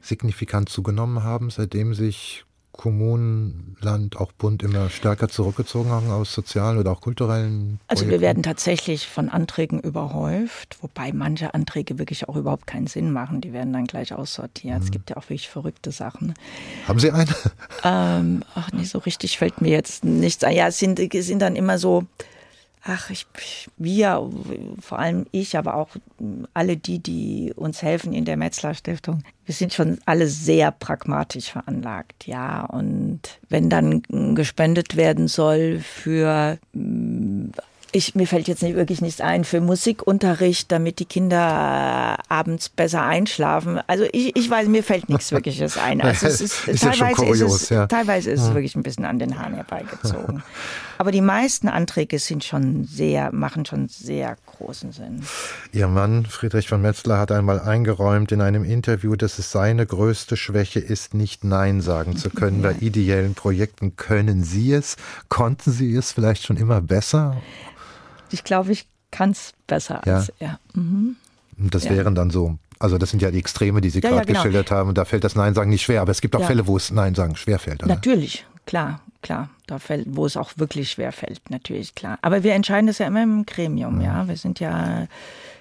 [0.01, 2.45] signifikant zugenommen haben, seitdem sich
[2.77, 7.77] Kommunen, Land, auch Bund immer stärker zurückgezogen haben aus sozialen oder auch kulturellen?
[7.77, 7.79] Projekten?
[7.87, 13.11] Also wir werden tatsächlich von Anträgen überhäuft, wobei manche Anträge wirklich auch überhaupt keinen Sinn
[13.11, 13.41] machen.
[13.41, 14.79] Die werden dann gleich aussortiert.
[14.79, 14.83] Mhm.
[14.83, 16.33] Es gibt ja auch wirklich verrückte Sachen.
[16.87, 17.27] Haben Sie eine?
[17.83, 20.55] Ähm, ach, nicht so richtig fällt mir jetzt nichts ein.
[20.55, 22.05] Ja, es sind, es sind dann immer so
[22.83, 23.27] ach, ich,
[23.77, 24.29] wir,
[24.79, 25.89] vor allem ich, aber auch
[26.53, 31.51] alle die, die uns helfen in der Metzler Stiftung, wir sind schon alle sehr pragmatisch
[31.51, 32.65] veranlagt, ja.
[32.65, 34.03] Und wenn dann
[34.35, 36.57] gespendet werden soll für
[37.93, 43.03] ich, mir fällt jetzt nicht, wirklich nichts ein für Musikunterricht, damit die Kinder abends besser
[43.03, 43.79] einschlafen.
[43.87, 46.01] Also ich, ich weiß, mir fällt nichts Wirkliches ein.
[46.01, 47.87] Also es ist, ist teilweise, kurios, ist es, ja.
[47.87, 50.43] teilweise ist es wirklich ein bisschen an den Haaren herbeigezogen.
[50.97, 55.23] Aber die meisten Anträge sind schon sehr, machen schon sehr großen Sinn.
[55.71, 60.37] Ihr Mann, Friedrich von Metzler, hat einmal eingeräumt in einem Interview, dass es seine größte
[60.37, 62.63] Schwäche ist, nicht Nein sagen zu können.
[62.63, 62.71] Ja.
[62.71, 64.97] Bei ideellen Projekten können Sie es.
[65.29, 67.37] Konnten Sie es vielleicht schon immer besser?
[68.31, 70.17] Ich glaube, ich kann es besser ja.
[70.17, 70.59] als er.
[70.73, 71.15] Mhm.
[71.57, 71.91] Das ja.
[71.91, 74.39] wären dann so, also das sind ja die Extreme, die Sie ja, gerade genau.
[74.39, 74.89] geschildert haben.
[74.89, 76.01] Und da fällt das Nein sagen nicht schwer.
[76.01, 77.83] Aber es gibt auch Fälle, wo es Nein sagen schwer fällt.
[77.83, 77.95] Oder?
[77.95, 79.49] Natürlich, klar, klar.
[79.67, 82.17] Da fällt, wo es auch wirklich schwer fällt, natürlich, klar.
[82.21, 84.01] Aber wir entscheiden das ja immer im Gremium, mhm.
[84.01, 84.27] ja.
[84.27, 85.07] Wir sind ja,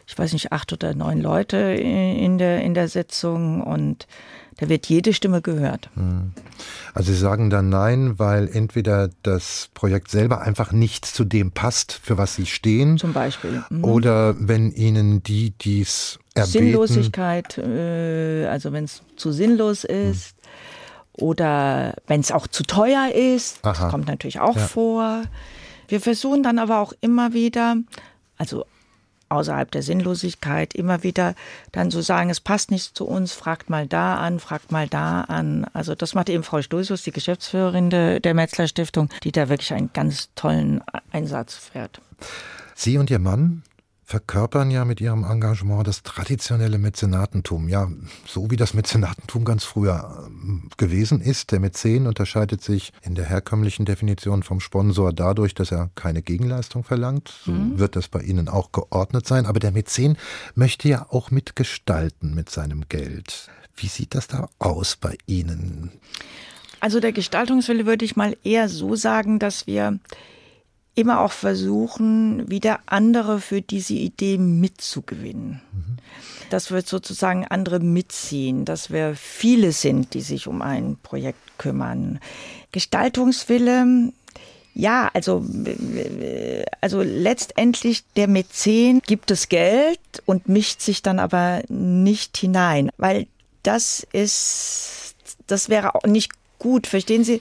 [0.06, 4.06] ich weiß nicht, acht oder neun Leute in der, in der Sitzung und
[4.58, 5.90] da wird jede Stimme gehört.
[5.94, 6.32] Hm.
[6.94, 11.92] Also Sie sagen dann nein, weil entweder das Projekt selber einfach nicht zu dem passt,
[11.92, 12.96] für was Sie stehen.
[12.96, 13.62] Zum Beispiel.
[13.68, 13.84] Mhm.
[13.84, 16.52] Oder wenn Ihnen die dies erbeten.
[16.52, 20.30] Sinnlosigkeit, äh, also wenn es zu sinnlos ist.
[20.30, 20.36] Hm.
[21.16, 23.72] Oder wenn es auch zu teuer ist, Aha.
[23.72, 24.66] das kommt natürlich auch ja.
[24.66, 25.22] vor.
[25.88, 27.76] Wir versuchen dann aber auch immer wieder,
[28.37, 28.64] also
[29.29, 31.35] außerhalb der Sinnlosigkeit immer wieder
[31.72, 35.22] dann so sagen, es passt nicht zu uns, fragt mal da an, fragt mal da
[35.22, 35.66] an.
[35.72, 39.72] Also das macht eben Frau Stulsus, die Geschäftsführerin de, der Metzler Stiftung, die da wirklich
[39.72, 42.00] einen ganz tollen Einsatz fährt.
[42.74, 43.62] Sie und Ihr Mann
[44.06, 47.68] verkörpern ja mit ihrem Engagement das traditionelle Mäzenatentum.
[47.68, 47.90] Ja,
[48.24, 51.50] so wie das Mäzenatentum ganz früher ähm, gewesen ist.
[51.50, 56.84] Der Mäzen unterscheidet sich in der herkömmlichen Definition vom Sponsor dadurch, dass er keine Gegenleistung
[56.84, 57.34] verlangt.
[57.44, 57.80] So mhm.
[57.80, 59.44] wird das bei Ihnen auch geordnet sein.
[59.44, 60.16] Aber der Mäzen
[60.54, 63.50] möchte ja auch mitgestalten mit seinem Geld.
[63.74, 65.90] Wie sieht das da aus bei Ihnen?
[66.78, 69.98] Also der Gestaltungswille würde ich mal eher so sagen, dass wir
[70.96, 75.61] immer auch versuchen, wieder andere für diese Idee mitzugewinnen.
[75.72, 75.96] Mhm.
[76.50, 82.18] Dass wir sozusagen andere mitziehen, dass wir viele sind, die sich um ein Projekt kümmern.
[82.72, 84.12] Gestaltungswille,
[84.74, 85.44] ja, also,
[86.80, 93.26] also letztendlich der Mäzen gibt es Geld und mischt sich dann aber nicht hinein, weil
[93.62, 95.14] das ist,
[95.46, 96.87] das wäre auch nicht gut.
[96.87, 97.40] Verstehen Sie?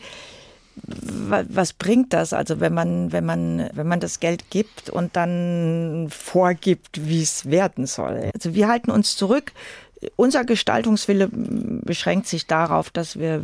[0.83, 2.33] Was bringt das?
[2.33, 7.49] Also wenn man, wenn man, wenn man das Geld gibt und dann vorgibt, wie es
[7.49, 8.31] werden soll.
[8.33, 9.53] Also wir halten uns zurück
[10.15, 13.43] unser Gestaltungswille beschränkt sich darauf, dass wir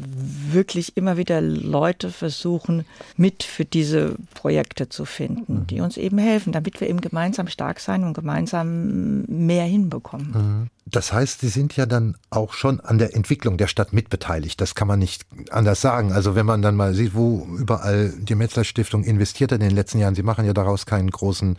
[0.51, 2.85] wirklich immer wieder Leute versuchen,
[3.17, 5.83] mit für diese Projekte zu finden, die mhm.
[5.83, 10.31] uns eben helfen, damit wir eben gemeinsam stark sein und gemeinsam mehr hinbekommen.
[10.31, 10.69] Mhm.
[10.85, 14.59] Das heißt, Sie sind ja dann auch schon an der Entwicklung der Stadt mitbeteiligt.
[14.59, 16.11] Das kann man nicht anders sagen.
[16.11, 19.75] Also wenn man dann mal sieht, wo überall die Metzler Stiftung investiert hat in den
[19.75, 21.57] letzten Jahren, Sie machen ja daraus keinen großen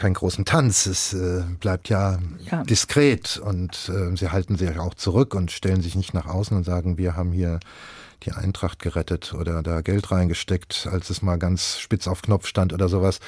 [0.00, 0.86] keinen großen Tanz.
[0.86, 2.18] Es äh, bleibt ja,
[2.50, 6.56] ja, diskret und äh, sie halten sich auch zurück und stellen sich nicht nach außen
[6.56, 7.60] und sagen, wir haben hier
[8.24, 12.72] die Eintracht gerettet oder da Geld reingesteckt, als es mal ganz spitz auf Knopf stand
[12.72, 13.20] oder sowas.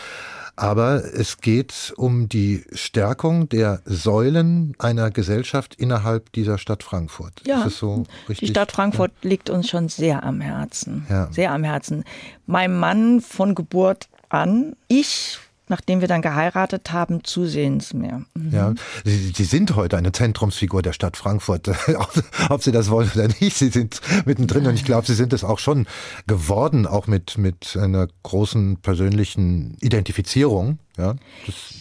[0.55, 7.41] Aber es geht um die Stärkung der Säulen einer Gesellschaft innerhalb dieser Stadt Frankfurt.
[7.47, 9.31] Ja, so die Stadt Frankfurt ja.
[9.31, 11.07] liegt uns schon sehr am Herzen.
[11.09, 11.33] Ja.
[11.33, 12.05] Sehr am Herzen.
[12.47, 18.23] Mein Mann von Geburt an, ich nachdem wir dann geheiratet haben, zusehends mehr.
[18.35, 18.51] Mhm.
[18.51, 21.69] Ja, Sie, Sie, sind heute eine Zentrumsfigur der Stadt Frankfurt,
[22.49, 23.57] ob Sie das wollen oder nicht.
[23.57, 25.87] Sie sind mittendrin und ich glaube, Sie sind es auch schon
[26.27, 30.79] geworden, auch mit, mit einer großen persönlichen Identifizierung.
[30.97, 31.15] Ja,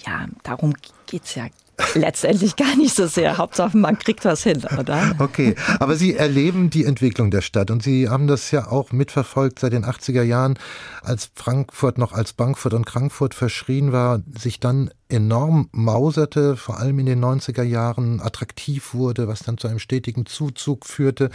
[0.05, 0.73] ja darum
[1.07, 1.47] geht es ja
[1.93, 3.37] letztendlich gar nicht so sehr.
[3.37, 5.15] Hauptsache, man kriegt was hin, oder?
[5.19, 9.59] Okay, aber Sie erleben die Entwicklung der Stadt und Sie haben das ja auch mitverfolgt
[9.59, 10.57] seit den 80er Jahren,
[11.03, 16.99] als Frankfurt noch als Bankfurt und Frankfurt verschrien war, sich dann enorm mauserte, vor allem
[16.99, 21.29] in den 90er Jahren attraktiv wurde, was dann zu einem stetigen Zuzug führte,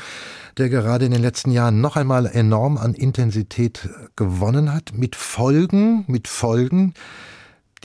[0.57, 6.05] der gerade in den letzten Jahren noch einmal enorm an Intensität gewonnen hat, mit Folgen,
[6.09, 6.95] mit Folgen,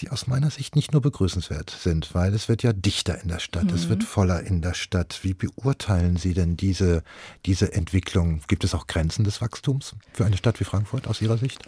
[0.02, 3.40] die aus meiner Sicht nicht nur begrüßenswert sind, weil es wird ja dichter in der
[3.40, 3.76] Stadt, mhm.
[3.76, 4.06] es wird mhm.
[4.06, 5.20] voller in der Stadt.
[5.22, 7.04] Wie beurteilen Sie denn diese,
[7.46, 8.42] diese Entwicklung?
[8.48, 11.60] Gibt es auch Grenzen des Wachstums für eine Stadt wie Frankfurt aus Ihrer Sicht?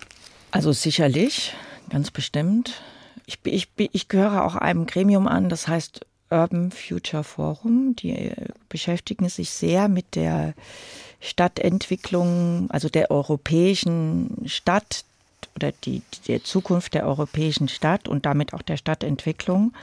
[0.52, 1.54] Also sicherlich,
[1.90, 2.82] ganz bestimmt.
[3.26, 7.96] Ich, ich, ich gehöre auch einem Gremium an, das heißt Urban Future Forum.
[7.96, 8.32] Die
[8.68, 10.56] beschäftigen sich sehr mit der
[11.20, 15.06] Stadtentwicklung, also der europäischen Stadt,
[15.56, 19.74] oder die, die Zukunft der europäischen Stadt und damit auch der Stadtentwicklung.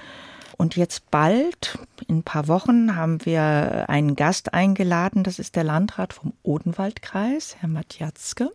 [0.56, 5.24] Und jetzt bald, in ein paar Wochen, haben wir einen Gast eingeladen.
[5.24, 8.50] Das ist der Landrat vom Odenwaldkreis, Herr Matjatzke.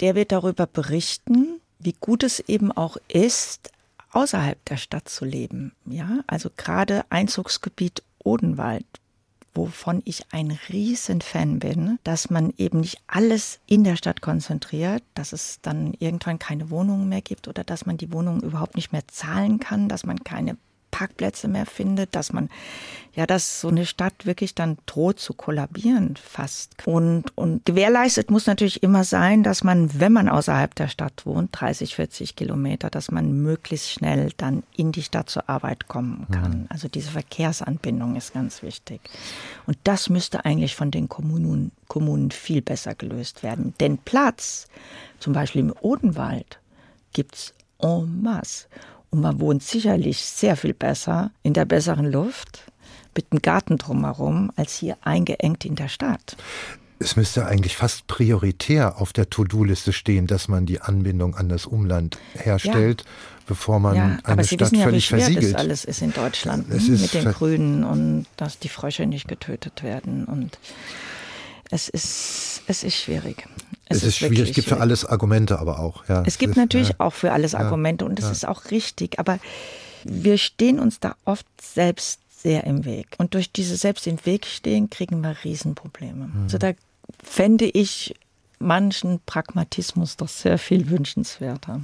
[0.00, 3.70] Der wird darüber berichten, wie gut es eben auch ist,
[4.12, 5.72] außerhalb der Stadt zu leben.
[5.84, 8.86] Ja, also gerade Einzugsgebiet Odenwald
[9.58, 15.32] wovon ich ein Riesenfan bin, dass man eben nicht alles in der Stadt konzentriert, dass
[15.32, 19.06] es dann irgendwann keine Wohnungen mehr gibt oder dass man die Wohnungen überhaupt nicht mehr
[19.08, 20.56] zahlen kann, dass man keine
[20.98, 22.48] Parkplätze mehr findet, dass man,
[23.14, 26.72] ja, dass so eine Stadt wirklich dann droht zu kollabieren fast.
[26.86, 31.50] Und, und gewährleistet muss natürlich immer sein, dass man, wenn man außerhalb der Stadt wohnt,
[31.52, 36.62] 30, 40 Kilometer, dass man möglichst schnell dann in die Stadt zur Arbeit kommen kann.
[36.62, 36.66] Mhm.
[36.68, 39.00] Also diese Verkehrsanbindung ist ganz wichtig.
[39.66, 43.72] Und das müsste eigentlich von den Kommunen, Kommunen viel besser gelöst werden.
[43.78, 44.66] Denn Platz,
[45.20, 46.58] zum Beispiel im Odenwald,
[47.12, 48.66] gibt's en masse.
[49.10, 52.64] Und man wohnt sicherlich sehr viel besser in der besseren Luft
[53.14, 56.36] mit einem Garten drumherum als hier eingeengt in der Stadt.
[57.00, 61.64] Es müsste eigentlich fast prioritär auf der To-Do-Liste stehen, dass man die Anbindung an das
[61.64, 63.42] Umland herstellt, ja.
[63.46, 65.54] bevor man ja, eine Sie Stadt wissen ja, völlig wie schwer versiegelt.
[65.54, 66.76] Das alles ist in Deutschland ne?
[66.76, 70.58] mit den Grünen und dass die Frösche nicht getötet werden und
[71.70, 73.46] es ist, es ist schwierig.
[73.88, 74.50] Es, es ist, ist schwierig.
[74.50, 76.08] Es gibt für alles Argumente, aber auch.
[76.08, 76.94] Ja, es gibt ist, natürlich ja.
[76.98, 78.32] auch für alles Argumente und das ja.
[78.32, 79.18] ist auch richtig.
[79.18, 79.38] Aber
[80.04, 83.08] wir stehen uns da oft selbst sehr im Weg.
[83.18, 86.28] Und durch diese selbst im Weg stehen, kriegen wir Riesenprobleme.
[86.28, 86.42] Mhm.
[86.44, 86.72] Also da
[87.22, 88.14] fände ich
[88.58, 91.80] manchen Pragmatismus doch sehr viel wünschenswerter.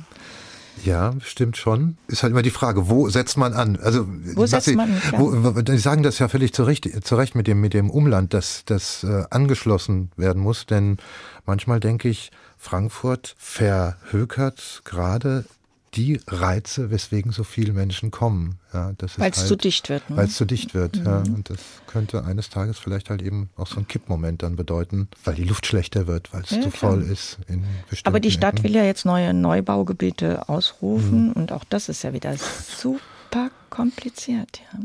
[0.83, 1.97] Ja, stimmt schon.
[2.09, 3.79] Ist halt immer die Frage, wo setzt man an?
[3.81, 5.01] Also, wo setzt Sie, man?
[5.13, 8.35] Wo, Sie sagen das ja völlig zu Recht, zu Recht mit dem, mit dem Umland,
[8.35, 10.99] dass das äh, angeschlossen werden muss, denn
[11.47, 15.45] manchmal denke ich, Frankfurt verhökert gerade
[15.95, 18.59] die Reize, weswegen so viele Menschen kommen.
[18.73, 20.09] Ja, weil es halt, zu dicht wird.
[20.11, 20.17] Ne?
[20.17, 21.07] Weil es zu dicht wird, mhm.
[21.07, 21.19] ja.
[21.19, 25.35] Und das könnte eines Tages vielleicht halt eben auch so ein Kippmoment dann bedeuten, weil
[25.35, 27.39] die Luft schlechter wird, weil es ja, zu voll ist.
[27.49, 27.65] In
[28.03, 28.65] Aber die Stadt Ecken.
[28.65, 31.33] will ja jetzt neue Neubaugebiete ausrufen mhm.
[31.33, 34.61] und auch das ist ja wieder super kompliziert.
[34.73, 34.81] Ja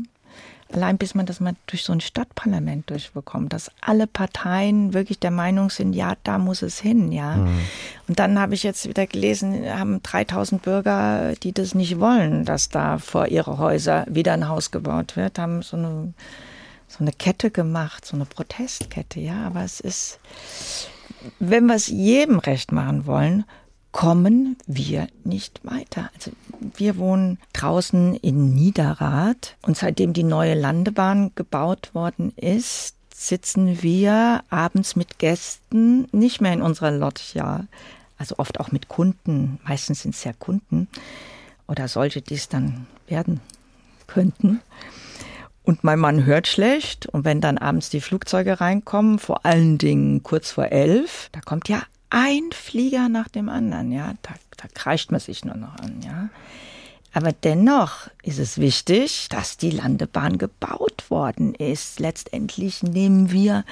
[0.72, 5.30] allein bis man das mal durch so ein Stadtparlament durchbekommt, dass alle Parteien wirklich der
[5.30, 7.36] Meinung sind, ja, da muss es hin, ja.
[7.36, 7.60] Mhm.
[8.08, 12.68] Und dann habe ich jetzt wieder gelesen, haben 3000 Bürger, die das nicht wollen, dass
[12.68, 16.14] da vor ihre Häuser wieder ein Haus gebaut wird, haben so eine
[16.90, 19.46] so eine Kette gemacht, so eine Protestkette, ja.
[19.46, 20.18] Aber es ist,
[21.38, 23.44] wenn wir es jedem recht machen wollen,
[23.92, 26.10] kommen wir nicht weiter.
[26.14, 26.32] Also
[26.76, 34.42] wir wohnen draußen in Niederrad und seitdem die neue Landebahn gebaut worden ist, sitzen wir
[34.48, 37.66] abends mit Gästen nicht mehr in unserer Loggia,
[38.16, 40.88] also oft auch mit Kunden, meistens sind es ja Kunden
[41.66, 43.40] oder solche, die es dann werden
[44.06, 44.60] könnten.
[45.62, 50.22] Und mein Mann hört schlecht und wenn dann abends die Flugzeuge reinkommen, vor allen Dingen
[50.22, 55.10] kurz vor elf, da kommt ja ein Flieger nach dem anderen, ja, da, da kreischt
[55.10, 56.28] man sich nur noch an, ja.
[57.12, 61.98] Aber dennoch ist es wichtig, dass die Landebahn gebaut worden ist.
[61.98, 63.64] Letztendlich nehmen wir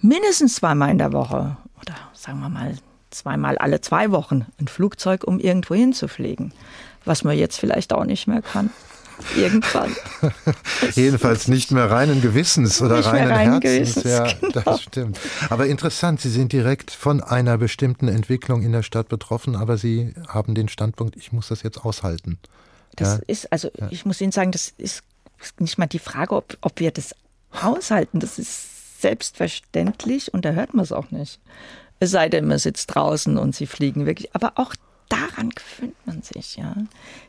[0.00, 2.74] mindestens zweimal in der Woche oder sagen wir mal
[3.10, 6.52] zweimal alle zwei Wochen ein Flugzeug, um irgendwo hinzufliegen.
[7.04, 8.70] Was man jetzt vielleicht auch nicht mehr kann.
[9.36, 9.94] Irgendwann.
[10.94, 13.94] Jedenfalls nicht mehr reinen Gewissens oder nicht reinen reinen Herzens.
[13.94, 14.60] Gewissens, ja, genau.
[14.64, 15.20] das stimmt.
[15.50, 20.14] Aber interessant, Sie sind direkt von einer bestimmten Entwicklung in der Stadt betroffen, aber Sie
[20.28, 22.38] haben den Standpunkt, ich muss das jetzt aushalten.
[22.96, 23.20] Das Ja.
[23.26, 25.02] ist, also ich muss Ihnen sagen, das ist
[25.58, 27.14] nicht mal die Frage, ob, ob wir das
[27.60, 28.20] aushalten.
[28.20, 31.40] Das ist selbstverständlich und da hört man es auch nicht.
[32.00, 34.34] Es sei denn, man sitzt draußen und sie fliegen wirklich.
[34.34, 34.74] Aber auch
[35.08, 36.74] daran gewöhnt man sich, ja.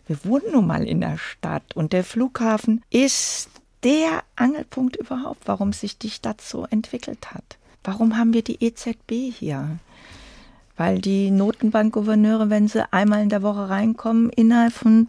[0.07, 3.49] Wir wohnen nun mal in der Stadt und der Flughafen ist
[3.83, 7.57] der Angelpunkt überhaupt, warum sich die Stadt so entwickelt hat.
[7.83, 9.77] Warum haben wir die EZB hier?
[10.75, 15.07] Weil die Notenbankgouverneure, wenn sie einmal in der Woche reinkommen, innerhalb von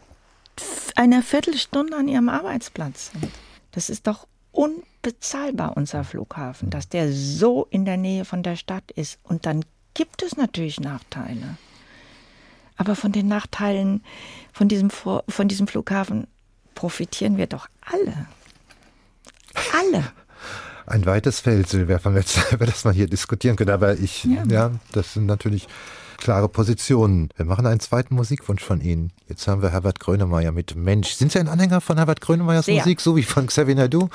[0.94, 3.32] einer Viertelstunde an ihrem Arbeitsplatz sind.
[3.72, 8.90] Das ist doch unbezahlbar, unser Flughafen, dass der so in der Nähe von der Stadt
[8.90, 9.18] ist.
[9.22, 11.56] Und dann gibt es natürlich Nachteile.
[12.76, 14.02] Aber von den Nachteilen
[14.52, 16.26] von diesem, von diesem Flughafen
[16.74, 18.26] profitieren wir doch alle.
[19.72, 20.04] Alle.
[20.86, 23.74] Ein weites Feld, Silvia von über das man hier diskutieren könnte.
[23.74, 24.44] Aber ich, ja.
[24.48, 24.70] Ja.
[24.92, 25.66] das sind natürlich
[26.16, 27.28] klare Positionen.
[27.36, 29.12] Wir machen einen zweiten Musikwunsch von Ihnen.
[29.28, 31.10] Jetzt haben wir Herbert Grönemeyer mit Mensch.
[31.10, 32.76] Sind Sie ein Anhänger von Herbert Grönemeyers Sehr.
[32.76, 34.08] Musik, so wie von Xavier Naidu?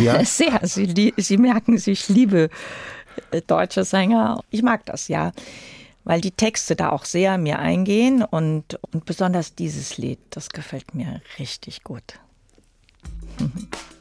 [0.00, 0.24] Ja.
[0.24, 0.60] Sehr.
[0.64, 2.50] Sie, Sie merken, ich liebe
[3.30, 4.42] äh, deutsche Sänger.
[4.50, 5.32] Ich mag das, ja.
[6.06, 10.94] Weil die Texte da auch sehr mir eingehen und, und besonders dieses Lied, das gefällt
[10.94, 12.20] mir richtig gut.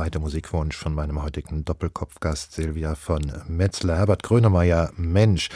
[0.00, 3.98] zweite Musikwunsch von meinem heutigen Doppelkopfgast Silvia von Metzler.
[3.98, 5.50] Herbert Grönemeyer, Mensch.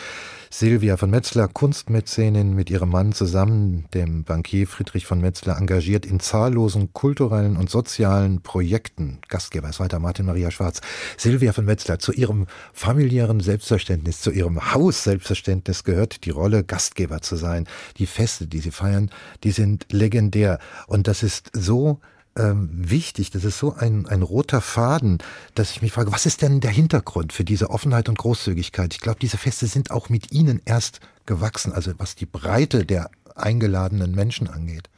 [0.50, 6.20] Silvia von Metzler, Kunstmäzenin mit ihrem Mann zusammen, dem Bankier Friedrich von Metzler, engagiert in
[6.20, 9.18] zahllosen kulturellen und sozialen Projekten.
[9.30, 10.83] Gastgeber ist weiter Martin Maria Schwarz.
[11.16, 17.37] Silvia von Metzler, zu ihrem familiären Selbstverständnis, zu ihrem Haus-Selbstverständnis gehört die Rolle, Gastgeber zu
[17.37, 17.66] sein.
[17.96, 19.11] Die Feste, die sie feiern,
[19.42, 20.59] die sind legendär.
[20.87, 22.00] Und das ist so
[22.37, 25.18] ähm, wichtig, das ist so ein, ein roter Faden,
[25.55, 28.94] dass ich mich frage, was ist denn der Hintergrund für diese Offenheit und Großzügigkeit?
[28.94, 33.11] Ich glaube, diese Feste sind auch mit Ihnen erst gewachsen, also was die Breite der
[33.35, 34.88] eingeladenen Menschen angeht.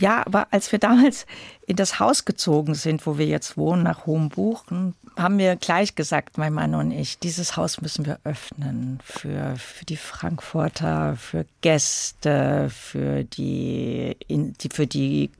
[0.00, 1.26] Ja, aber als wir damals
[1.66, 6.38] in das Haus gezogen sind, wo wir jetzt wohnen, nach Hohenbuchen, haben wir gleich gesagt,
[6.38, 12.70] mein Mann und ich, dieses Haus müssen wir öffnen für, für die Frankfurter, für Gäste,
[12.70, 15.30] für die, in, die, für die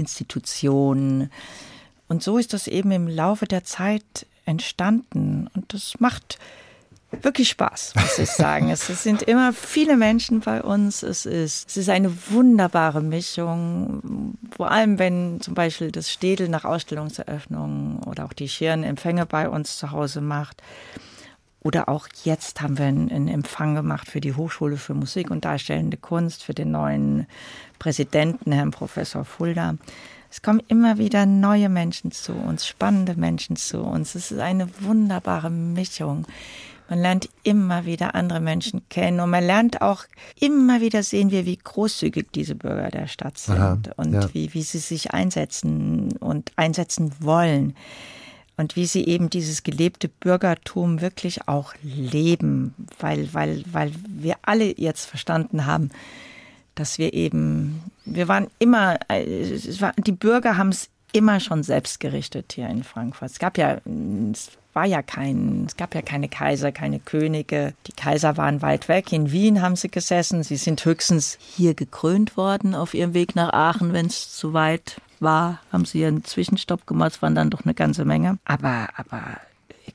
[0.00, 1.30] Kunstinstitutionen.
[2.08, 5.48] Und so ist das eben im Laufe der Zeit entstanden.
[5.54, 6.38] Und das macht
[7.22, 8.70] wirklich Spaß, muss ich sagen.
[8.70, 11.02] es sind immer viele Menschen bei uns.
[11.02, 14.36] Es ist, es ist eine wunderbare Mischung.
[14.56, 19.48] Vor allem, wenn zum Beispiel das Städel nach Ausstellungseröffnung oder auch die Schirn Empfänge bei
[19.48, 20.62] uns zu Hause macht.
[21.62, 25.98] Oder auch jetzt haben wir einen Empfang gemacht für die Hochschule für Musik und Darstellende
[25.98, 27.26] Kunst, für den neuen
[27.80, 29.74] Präsidenten, Herrn Professor Fulda.
[30.30, 34.14] Es kommen immer wieder neue Menschen zu uns, spannende Menschen zu uns.
[34.14, 36.24] Es ist eine wunderbare Mischung.
[36.88, 40.04] Man lernt immer wieder andere Menschen kennen und man lernt auch
[40.38, 44.34] immer wieder sehen wir, wie großzügig diese Bürger der Stadt sind Aha, und ja.
[44.34, 47.74] wie, wie sie sich einsetzen und einsetzen wollen
[48.56, 54.78] und wie sie eben dieses gelebte Bürgertum wirklich auch leben, weil, weil, weil wir alle
[54.78, 55.90] jetzt verstanden haben,
[56.80, 59.58] dass wir eben, wir waren immer, äh,
[59.98, 63.30] die Bürger haben es immer schon selbst gerichtet hier in Frankfurt.
[63.30, 63.78] Es gab ja,
[64.32, 67.74] es war ja kein, es gab ja keine Kaiser, keine Könige.
[67.86, 69.12] Die Kaiser waren weit weg.
[69.12, 70.42] In Wien haben sie gesessen.
[70.42, 75.00] Sie sind höchstens hier gekrönt worden auf ihrem Weg nach Aachen, wenn es zu weit
[75.18, 77.12] war, haben sie einen Zwischenstopp gemacht.
[77.16, 78.38] Es waren dann doch eine ganze Menge.
[78.44, 79.22] Aber, aber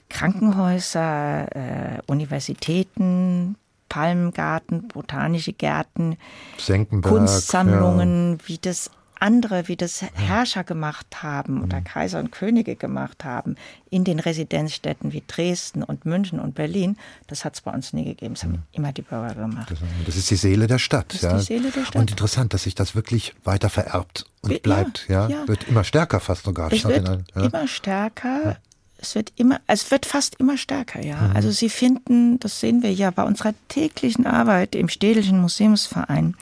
[0.10, 3.56] Krankenhäuser, äh, Universitäten,
[3.96, 6.18] Palmgarten, botanische Gärten,
[6.58, 8.92] Senckenberg, Kunstsammlungen, wie das
[9.22, 13.56] andere, wie das Herrscher gemacht haben oder Kaiser und Könige gemacht haben
[13.90, 18.04] in den Residenzstädten wie Dresden und München und Berlin, das hat es bei uns nie
[18.04, 18.34] gegeben.
[18.34, 19.74] Das haben immer die Bürger gemacht.
[20.06, 21.14] Das, ist die Seele der Stadt.
[21.14, 21.38] Das ist ja.
[21.38, 21.96] die Seele der Stadt.
[21.96, 25.06] Und interessant, dass sich das wirklich weiter vererbt und Ja, bleibt.
[25.08, 25.48] Ja, ja.
[25.48, 26.70] Wird immer stärker fast sogar.
[26.74, 27.42] Es wird ja.
[27.46, 28.58] immer stärker.
[28.98, 31.22] Es wird immer, es wird fast immer stärker, ja.
[31.22, 31.36] Mhm.
[31.36, 36.36] Also sie finden, das sehen wir ja bei unserer täglichen Arbeit im Städtischen Museumsverein,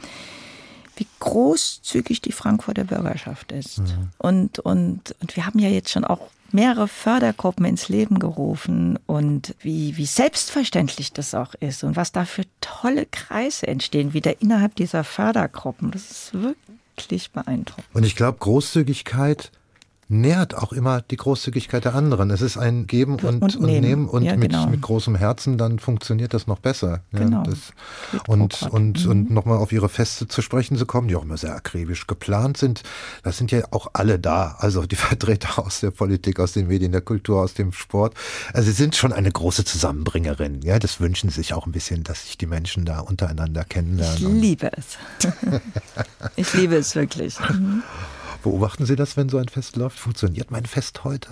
[0.96, 3.80] wie großzügig die Frankfurter Bürgerschaft ist.
[3.80, 4.10] Mhm.
[4.18, 9.56] Und, und, und wir haben ja jetzt schon auch mehrere Fördergruppen ins Leben gerufen und
[9.60, 14.76] wie, wie selbstverständlich das auch ist und was da für tolle Kreise entstehen, wieder innerhalb
[14.76, 15.92] dieser Fördergruppen.
[15.92, 17.88] Das ist wirklich beeindruckend.
[17.94, 19.52] Und ich glaube, Großzügigkeit
[20.08, 22.30] nährt auch immer die Großzügigkeit der anderen.
[22.32, 23.82] Es ist ein Geben und, Und und, Nehmen.
[23.82, 24.68] Nehmen und Ja, mit, genau.
[24.68, 27.02] mit großem Herzen, dann funktioniert das noch besser.
[27.12, 27.44] Ja, Genau.
[27.44, 27.74] Das,
[28.24, 28.68] pro und quo.
[28.76, 32.06] und, und nochmal auf Ihre Feste zu sprechen zu kommen, die auch immer sehr akribisch
[32.08, 32.84] geplant sind.
[33.24, 34.56] Das sind ja auch alle da.
[34.60, 38.14] Also die Vertreter aus der Politik, aus den Medien, der Kultur, aus dem Sport.
[38.54, 40.62] Also sie sind schon eine große Zusammenbringerin.
[40.64, 43.70] Ja, das wünschen sie sich auch ein bisschen, dass sich die Menschen da untereinander Ich
[43.70, 44.40] kennenlernen.
[44.40, 44.98] liebe es.
[46.36, 47.38] ich liebe es wirklich.
[48.44, 49.98] Beobachten Sie das, wenn so ein Fest läuft?
[49.98, 51.30] Funktioniert mein Fest heute?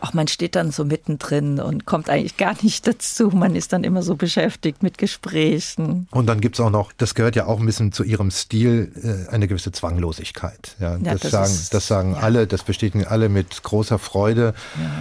[0.00, 3.28] Auch man steht dann so mittendrin und kommt eigentlich gar nicht dazu.
[3.30, 6.08] Man ist dann immer so beschäftigt mit Gesprächen.
[6.10, 8.92] Und dann gibt's auch noch, das gehört ja auch ein bisschen zu ihrem Stil,
[9.28, 10.76] äh, eine gewisse Zwanglosigkeit.
[10.80, 14.54] Ja, Ja, das, das sagen, ist- das sagen alle, das bestätigen alle mit großer Freude,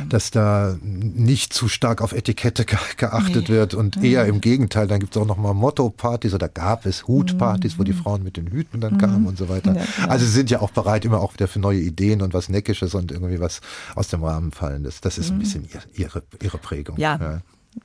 [0.09, 3.55] dass da nicht zu stark auf Etikette ge geachtet Nee.
[3.55, 4.87] wird und eher im Gegenteil.
[4.87, 8.47] Dann gibt's auch noch mal Motto-Partys oder gab es Hutpartys, wo die Frauen mit den
[8.47, 9.71] Hüten dann kamen und so weiter.
[9.71, 9.77] Mhm.
[9.77, 9.83] Ja.
[10.07, 12.93] Also sie sind ja auch bereit, immer auch wieder für neue Ideen und was Neckisches
[12.95, 13.61] und irgendwie was
[13.95, 14.88] aus dem Rahmen fallendes.
[15.01, 16.95] Das ist ein bisschen ihr, ihre, ihre Prägung.
[16.95, 17.01] Mhm.
[17.01, 17.41] Ja.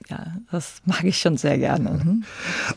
[0.09, 1.91] Ja, das mag ich schon sehr gerne.
[1.91, 2.25] Mhm.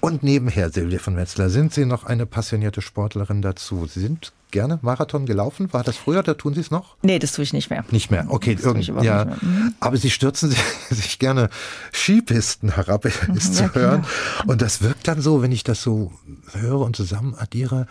[0.02, 3.88] Und nebenher, Silvia von Metzler, sind Sie noch eine passionierte Sportlerin dazu?
[3.88, 5.72] Sie sind gerne Marathon gelaufen?
[5.72, 6.98] War das früher oder tun Sie es noch?
[7.02, 7.86] Nee, das tue ich nicht mehr.
[7.92, 8.26] Nicht mehr.
[8.30, 9.26] Okay, Das irgend, ja.
[9.26, 9.38] mehr.
[9.42, 9.74] Mhm.
[9.80, 10.54] Aber Sie stürzen
[10.90, 11.50] sich, gerne
[11.94, 13.16] Skipisten herab, ist
[13.60, 13.74] ja, genau.
[13.74, 14.06] zu hören.
[14.46, 16.12] Und das wirkt dann so, wenn ich das so
[16.54, 17.88] höre und zusammen addiere,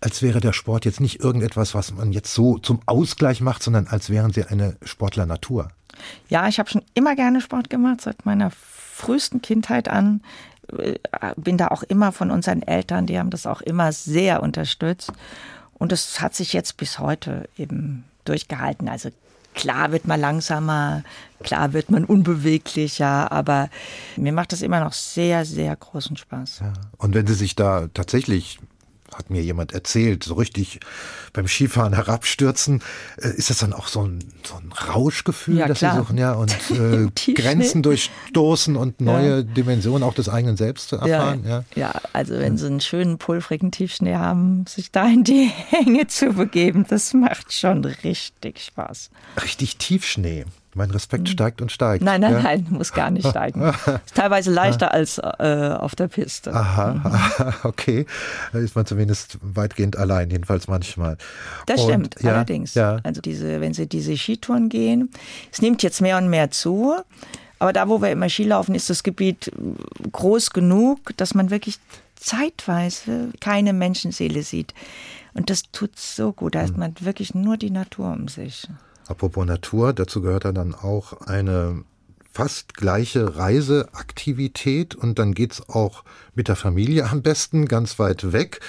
[0.00, 3.86] als wäre der Sport jetzt nicht irgendetwas, was man jetzt so zum Ausgleich macht, sondern
[3.86, 5.70] als wären Sie eine Sportler Natur.
[6.28, 10.22] Ja, ich habe schon immer gerne Sport gemacht, seit meiner frühesten Kindheit an.
[10.76, 10.98] Äh,
[11.36, 15.12] Bin da auch immer von unseren Eltern, die haben das auch immer sehr unterstützt.
[15.74, 18.88] Und das hat sich jetzt bis heute eben durchgehalten.
[18.88, 19.10] Also
[19.54, 21.02] klar wird man langsamer,
[21.42, 23.68] klar wird man unbeweglicher, aber
[24.16, 26.60] mir macht das immer noch sehr, sehr großen Spaß.
[26.60, 26.72] Ja.
[26.98, 28.58] Und wenn Sie sich da tatsächlich,
[29.14, 30.80] hat mir jemand erzählt, so richtig
[31.32, 32.82] beim Skifahren herabstürzen,
[33.20, 35.92] äh, ist das dann auch so ein, so ein Rauschgefühl, Ja, das klar.
[35.92, 37.32] Sie suchen, ja, und äh.
[37.32, 41.64] Grenzen durchstoßen und neue Dimensionen auch des eigenen Selbst zu erfahren, ja.
[41.74, 46.32] ja, also wenn Sie einen schönen pulverigen Tiefschnee haben, sich da in die Hänge zu
[46.32, 49.10] begeben, das macht schon richtig Spaß.
[49.42, 50.44] Richtig Tiefschnee.
[50.74, 52.00] Mein Respekt steigt und steigt.
[52.00, 52.06] Hm.
[52.06, 52.42] Nein, nein, ja.
[52.42, 53.62] nein, muss gar nicht steigen.
[53.62, 56.54] Ist teilweise leichter als äh, auf der Piste.
[56.54, 58.06] Aha, okay.
[58.52, 61.16] Da ist man zumindest weitgehend allein, jedenfalls manchmal.
[61.66, 62.74] Das Und, stimmt, ja, allerdings.
[62.74, 65.10] Ja, Also diese, wenn Sie diese Skitouren gehen,
[65.52, 66.94] es nimmt jetzt mehr und mehr zu.
[67.58, 69.52] Aber da, wo wir immer Skilaufen, ist das Gebiet
[70.12, 71.78] groß genug, dass man wirklich
[72.16, 74.72] zeitweise keine Menschenseele sieht.
[75.34, 76.54] Und das tut so gut.
[76.54, 78.66] Da hat man wirklich nur die Natur um sich.
[79.10, 81.82] Apropos Natur, dazu gehört ja dann auch eine
[82.32, 86.04] fast gleiche Reiseaktivität und dann geht's auch
[86.36, 88.60] mit der Familie am besten ganz weit weg.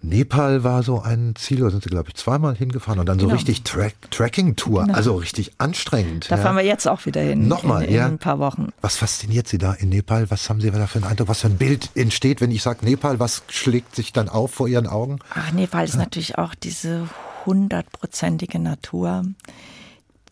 [0.00, 3.26] Nepal war so ein Ziel, da sind sie, glaube ich, zweimal hingefahren und dann so
[3.26, 3.34] Genau.
[3.34, 6.30] richtig Track Tracking-Tour, also richtig anstrengend.
[6.30, 6.42] Da ja.
[6.42, 7.48] fahren wir jetzt auch wieder hin.
[7.48, 8.06] Nochmal, in, in ja.
[8.06, 8.68] ein paar Wochen.
[8.80, 10.30] Was fasziniert Sie da in Nepal?
[10.30, 11.26] Was haben Sie da für einen Eindruck?
[11.26, 13.18] Was für ein Bild entsteht, wenn ich sage Nepal?
[13.18, 15.18] Was schlägt sich dann auf vor Ihren Augen?
[15.34, 17.08] Ach, Nepal ist natürlich auch diese
[17.48, 19.24] hundertprozentige Natur.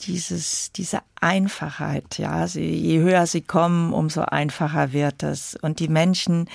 [0.03, 2.47] dieses, diese Einfachheit, ja.
[2.47, 5.57] Sie, je höher sie kommen, umso einfacher wird es.
[5.63, 6.51] Und die Menschen,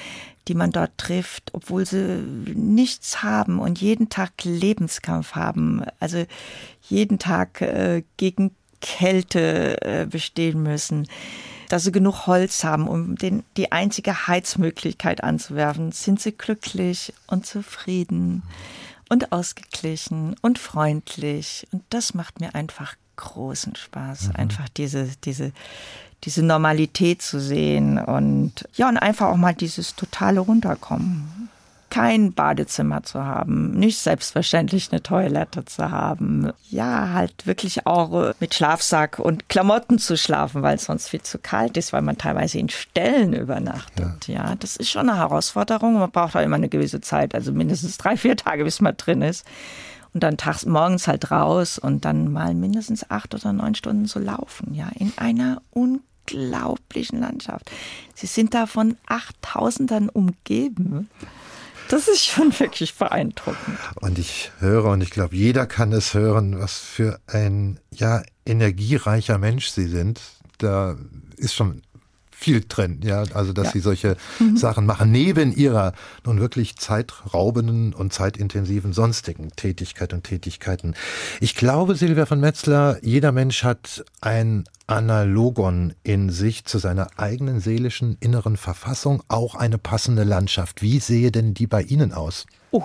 [0.48, 6.24] die man dort trifft, obwohl sie nichts haben und jeden Tag Lebenskampf haben, also
[6.88, 11.08] jeden Tag äh, gegen Kälte äh, bestehen müssen,
[11.70, 17.48] dass sie genug Holz haben, um den, die einzige Heizmöglichkeit anzuwerfen, sind sie glücklich und
[17.48, 18.44] zufrieden
[19.12, 21.68] und ausgeglichen und freundlich.
[21.74, 24.36] Und das macht mir einfach großen Spaß, mhm.
[24.38, 25.52] einfach diese, diese,
[26.24, 31.41] diese Normalität zu sehen und ja, und einfach auch mal dieses totale Runterkommen
[31.92, 36.52] kein Badezimmer zu haben, nicht selbstverständlich eine Toilette zu haben.
[36.70, 41.38] Ja, halt wirklich auch mit Schlafsack und Klamotten zu schlafen, weil es sonst viel zu
[41.38, 44.28] kalt ist, weil man teilweise in Ställen übernachtet.
[44.28, 46.00] Ja, ja das ist schon eine Herausforderung.
[46.00, 49.22] Man braucht auch immer eine gewisse Zeit, also mindestens drei, vier Tage, bis man drin
[49.22, 49.46] ist.
[50.14, 54.20] Und dann tags morgens halt raus und dann mal mindestens acht oder neun Stunden zu
[54.20, 57.70] laufen, ja, in einer unglaublichen Landschaft.
[58.16, 61.10] Sie sind da von achttausendern umgeben.
[61.92, 63.78] Das ist schon wirklich beeindruckend.
[64.00, 69.38] Und ich höre, und ich glaube, jeder kann es hören, was für ein, ja, energiereicher
[69.38, 70.22] Mensch Sie sind.
[70.58, 70.96] Da
[71.36, 71.82] ist schon
[72.42, 73.72] viel drin, ja, also dass ja.
[73.74, 74.58] sie solche mhm.
[74.58, 75.94] Sachen machen, neben ihrer
[76.26, 80.96] nun wirklich zeitraubenden und zeitintensiven sonstigen Tätigkeit und Tätigkeiten.
[81.40, 87.60] Ich glaube, Silvia von Metzler, jeder Mensch hat ein Analogon in sich zu seiner eigenen
[87.60, 90.82] seelischen inneren Verfassung, auch eine passende Landschaft.
[90.82, 92.48] Wie sehe denn die bei Ihnen aus?
[92.72, 92.84] Oh,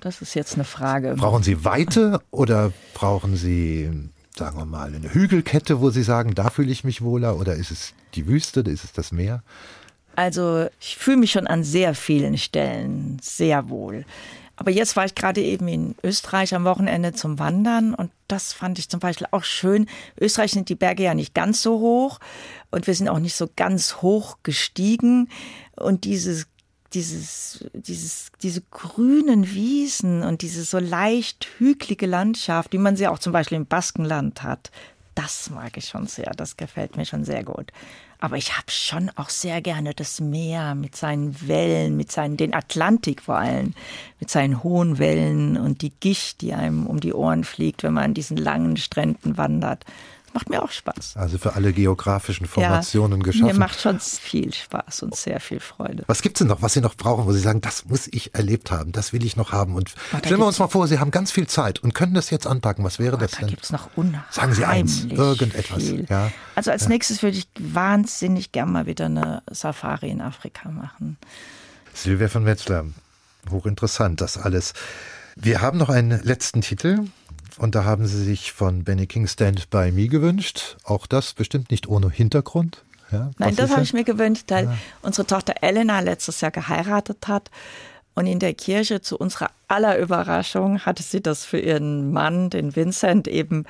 [0.00, 1.14] das ist jetzt eine Frage.
[1.16, 3.90] Brauchen Sie Weite oder brauchen Sie
[4.36, 7.38] sagen wir mal, eine Hügelkette, wo Sie sagen, da fühle ich mich wohler?
[7.38, 9.42] Oder ist es die Wüste, ist es das Meer?
[10.16, 14.04] Also ich fühle mich schon an sehr vielen Stellen sehr wohl.
[14.56, 18.78] Aber jetzt war ich gerade eben in Österreich am Wochenende zum Wandern und das fand
[18.78, 19.86] ich zum Beispiel auch schön.
[20.20, 22.20] Österreich sind die Berge ja nicht ganz so hoch
[22.70, 25.28] und wir sind auch nicht so ganz hoch gestiegen
[25.74, 26.46] und dieses
[26.94, 33.18] dieses, dieses, diese grünen Wiesen und diese so leicht hügelige Landschaft, wie man sie auch
[33.18, 34.70] zum Beispiel im Baskenland hat,
[35.14, 36.32] das mag ich schon sehr.
[36.36, 37.70] Das gefällt mir schon sehr gut.
[38.18, 42.54] Aber ich habe schon auch sehr gerne das Meer mit seinen Wellen, mit seinen, den
[42.54, 43.74] Atlantik vor allem,
[44.18, 48.04] mit seinen hohen Wellen und die Gicht, die einem um die Ohren fliegt, wenn man
[48.04, 49.84] an diesen langen Stränden wandert
[50.34, 51.16] macht mir auch Spaß.
[51.16, 53.46] Also für alle geografischen Formationen ja, geschaffen.
[53.46, 56.04] Mir macht schon viel Spaß und sehr viel Freude.
[56.08, 58.34] Was gibt es denn noch, was Sie noch brauchen, wo Sie sagen, das muss ich
[58.34, 59.76] erlebt haben, das will ich noch haben?
[59.76, 62.30] Und oh, stellen wir uns mal vor, Sie haben ganz viel Zeit und können das
[62.30, 62.84] jetzt anpacken.
[62.84, 63.46] Was wäre oh, das da denn?
[63.46, 65.84] Da gibt es noch unheimlich Sagen Sie eins, irgendetwas.
[66.08, 66.32] Ja.
[66.54, 66.88] Also als ja.
[66.88, 71.16] nächstes würde ich wahnsinnig gern mal wieder eine Safari in Afrika machen.
[71.94, 72.84] Silvia von Wetzlar,
[73.50, 74.74] hochinteressant das alles.
[75.36, 77.00] Wir haben noch einen letzten Titel.
[77.58, 80.76] Und da haben sie sich von Benny King Stand By Me gewünscht.
[80.84, 82.84] Auch das bestimmt nicht ohne Hintergrund.
[83.12, 84.76] Ja, Nein, das habe ich mir gewünscht, weil ja.
[85.02, 87.50] unsere Tochter Elena letztes Jahr geheiratet hat.
[88.16, 92.76] Und in der Kirche zu unserer aller Überraschung hatte sie das für ihren Mann, den
[92.76, 93.64] Vincent, eben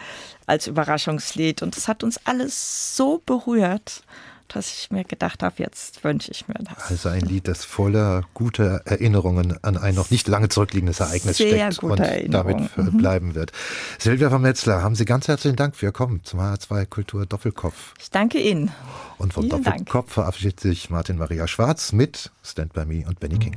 [0.47, 1.63] als Überraschungslied.
[1.63, 4.03] Und das hat uns alles so berührt
[4.55, 6.91] dass ich mir gedacht habe, jetzt wünsche ich mir das.
[6.91, 11.73] Also ein Lied, das voller guter Erinnerungen an ein noch nicht lange zurückliegendes Ereignis Sehr
[11.73, 12.99] steckt und damit mhm.
[12.99, 13.53] bleiben wird.
[13.99, 17.95] Silvia von Metzler, haben Sie ganz herzlichen Dank für Ihr Kommen zum H2 Kultur Doppelkopf.
[18.01, 18.71] Ich danke Ihnen.
[19.19, 20.11] Und vom Vielen Doppelkopf Dank.
[20.11, 23.57] verabschiedet sich Martin Maria Schwarz mit Stand By Me und Benny King.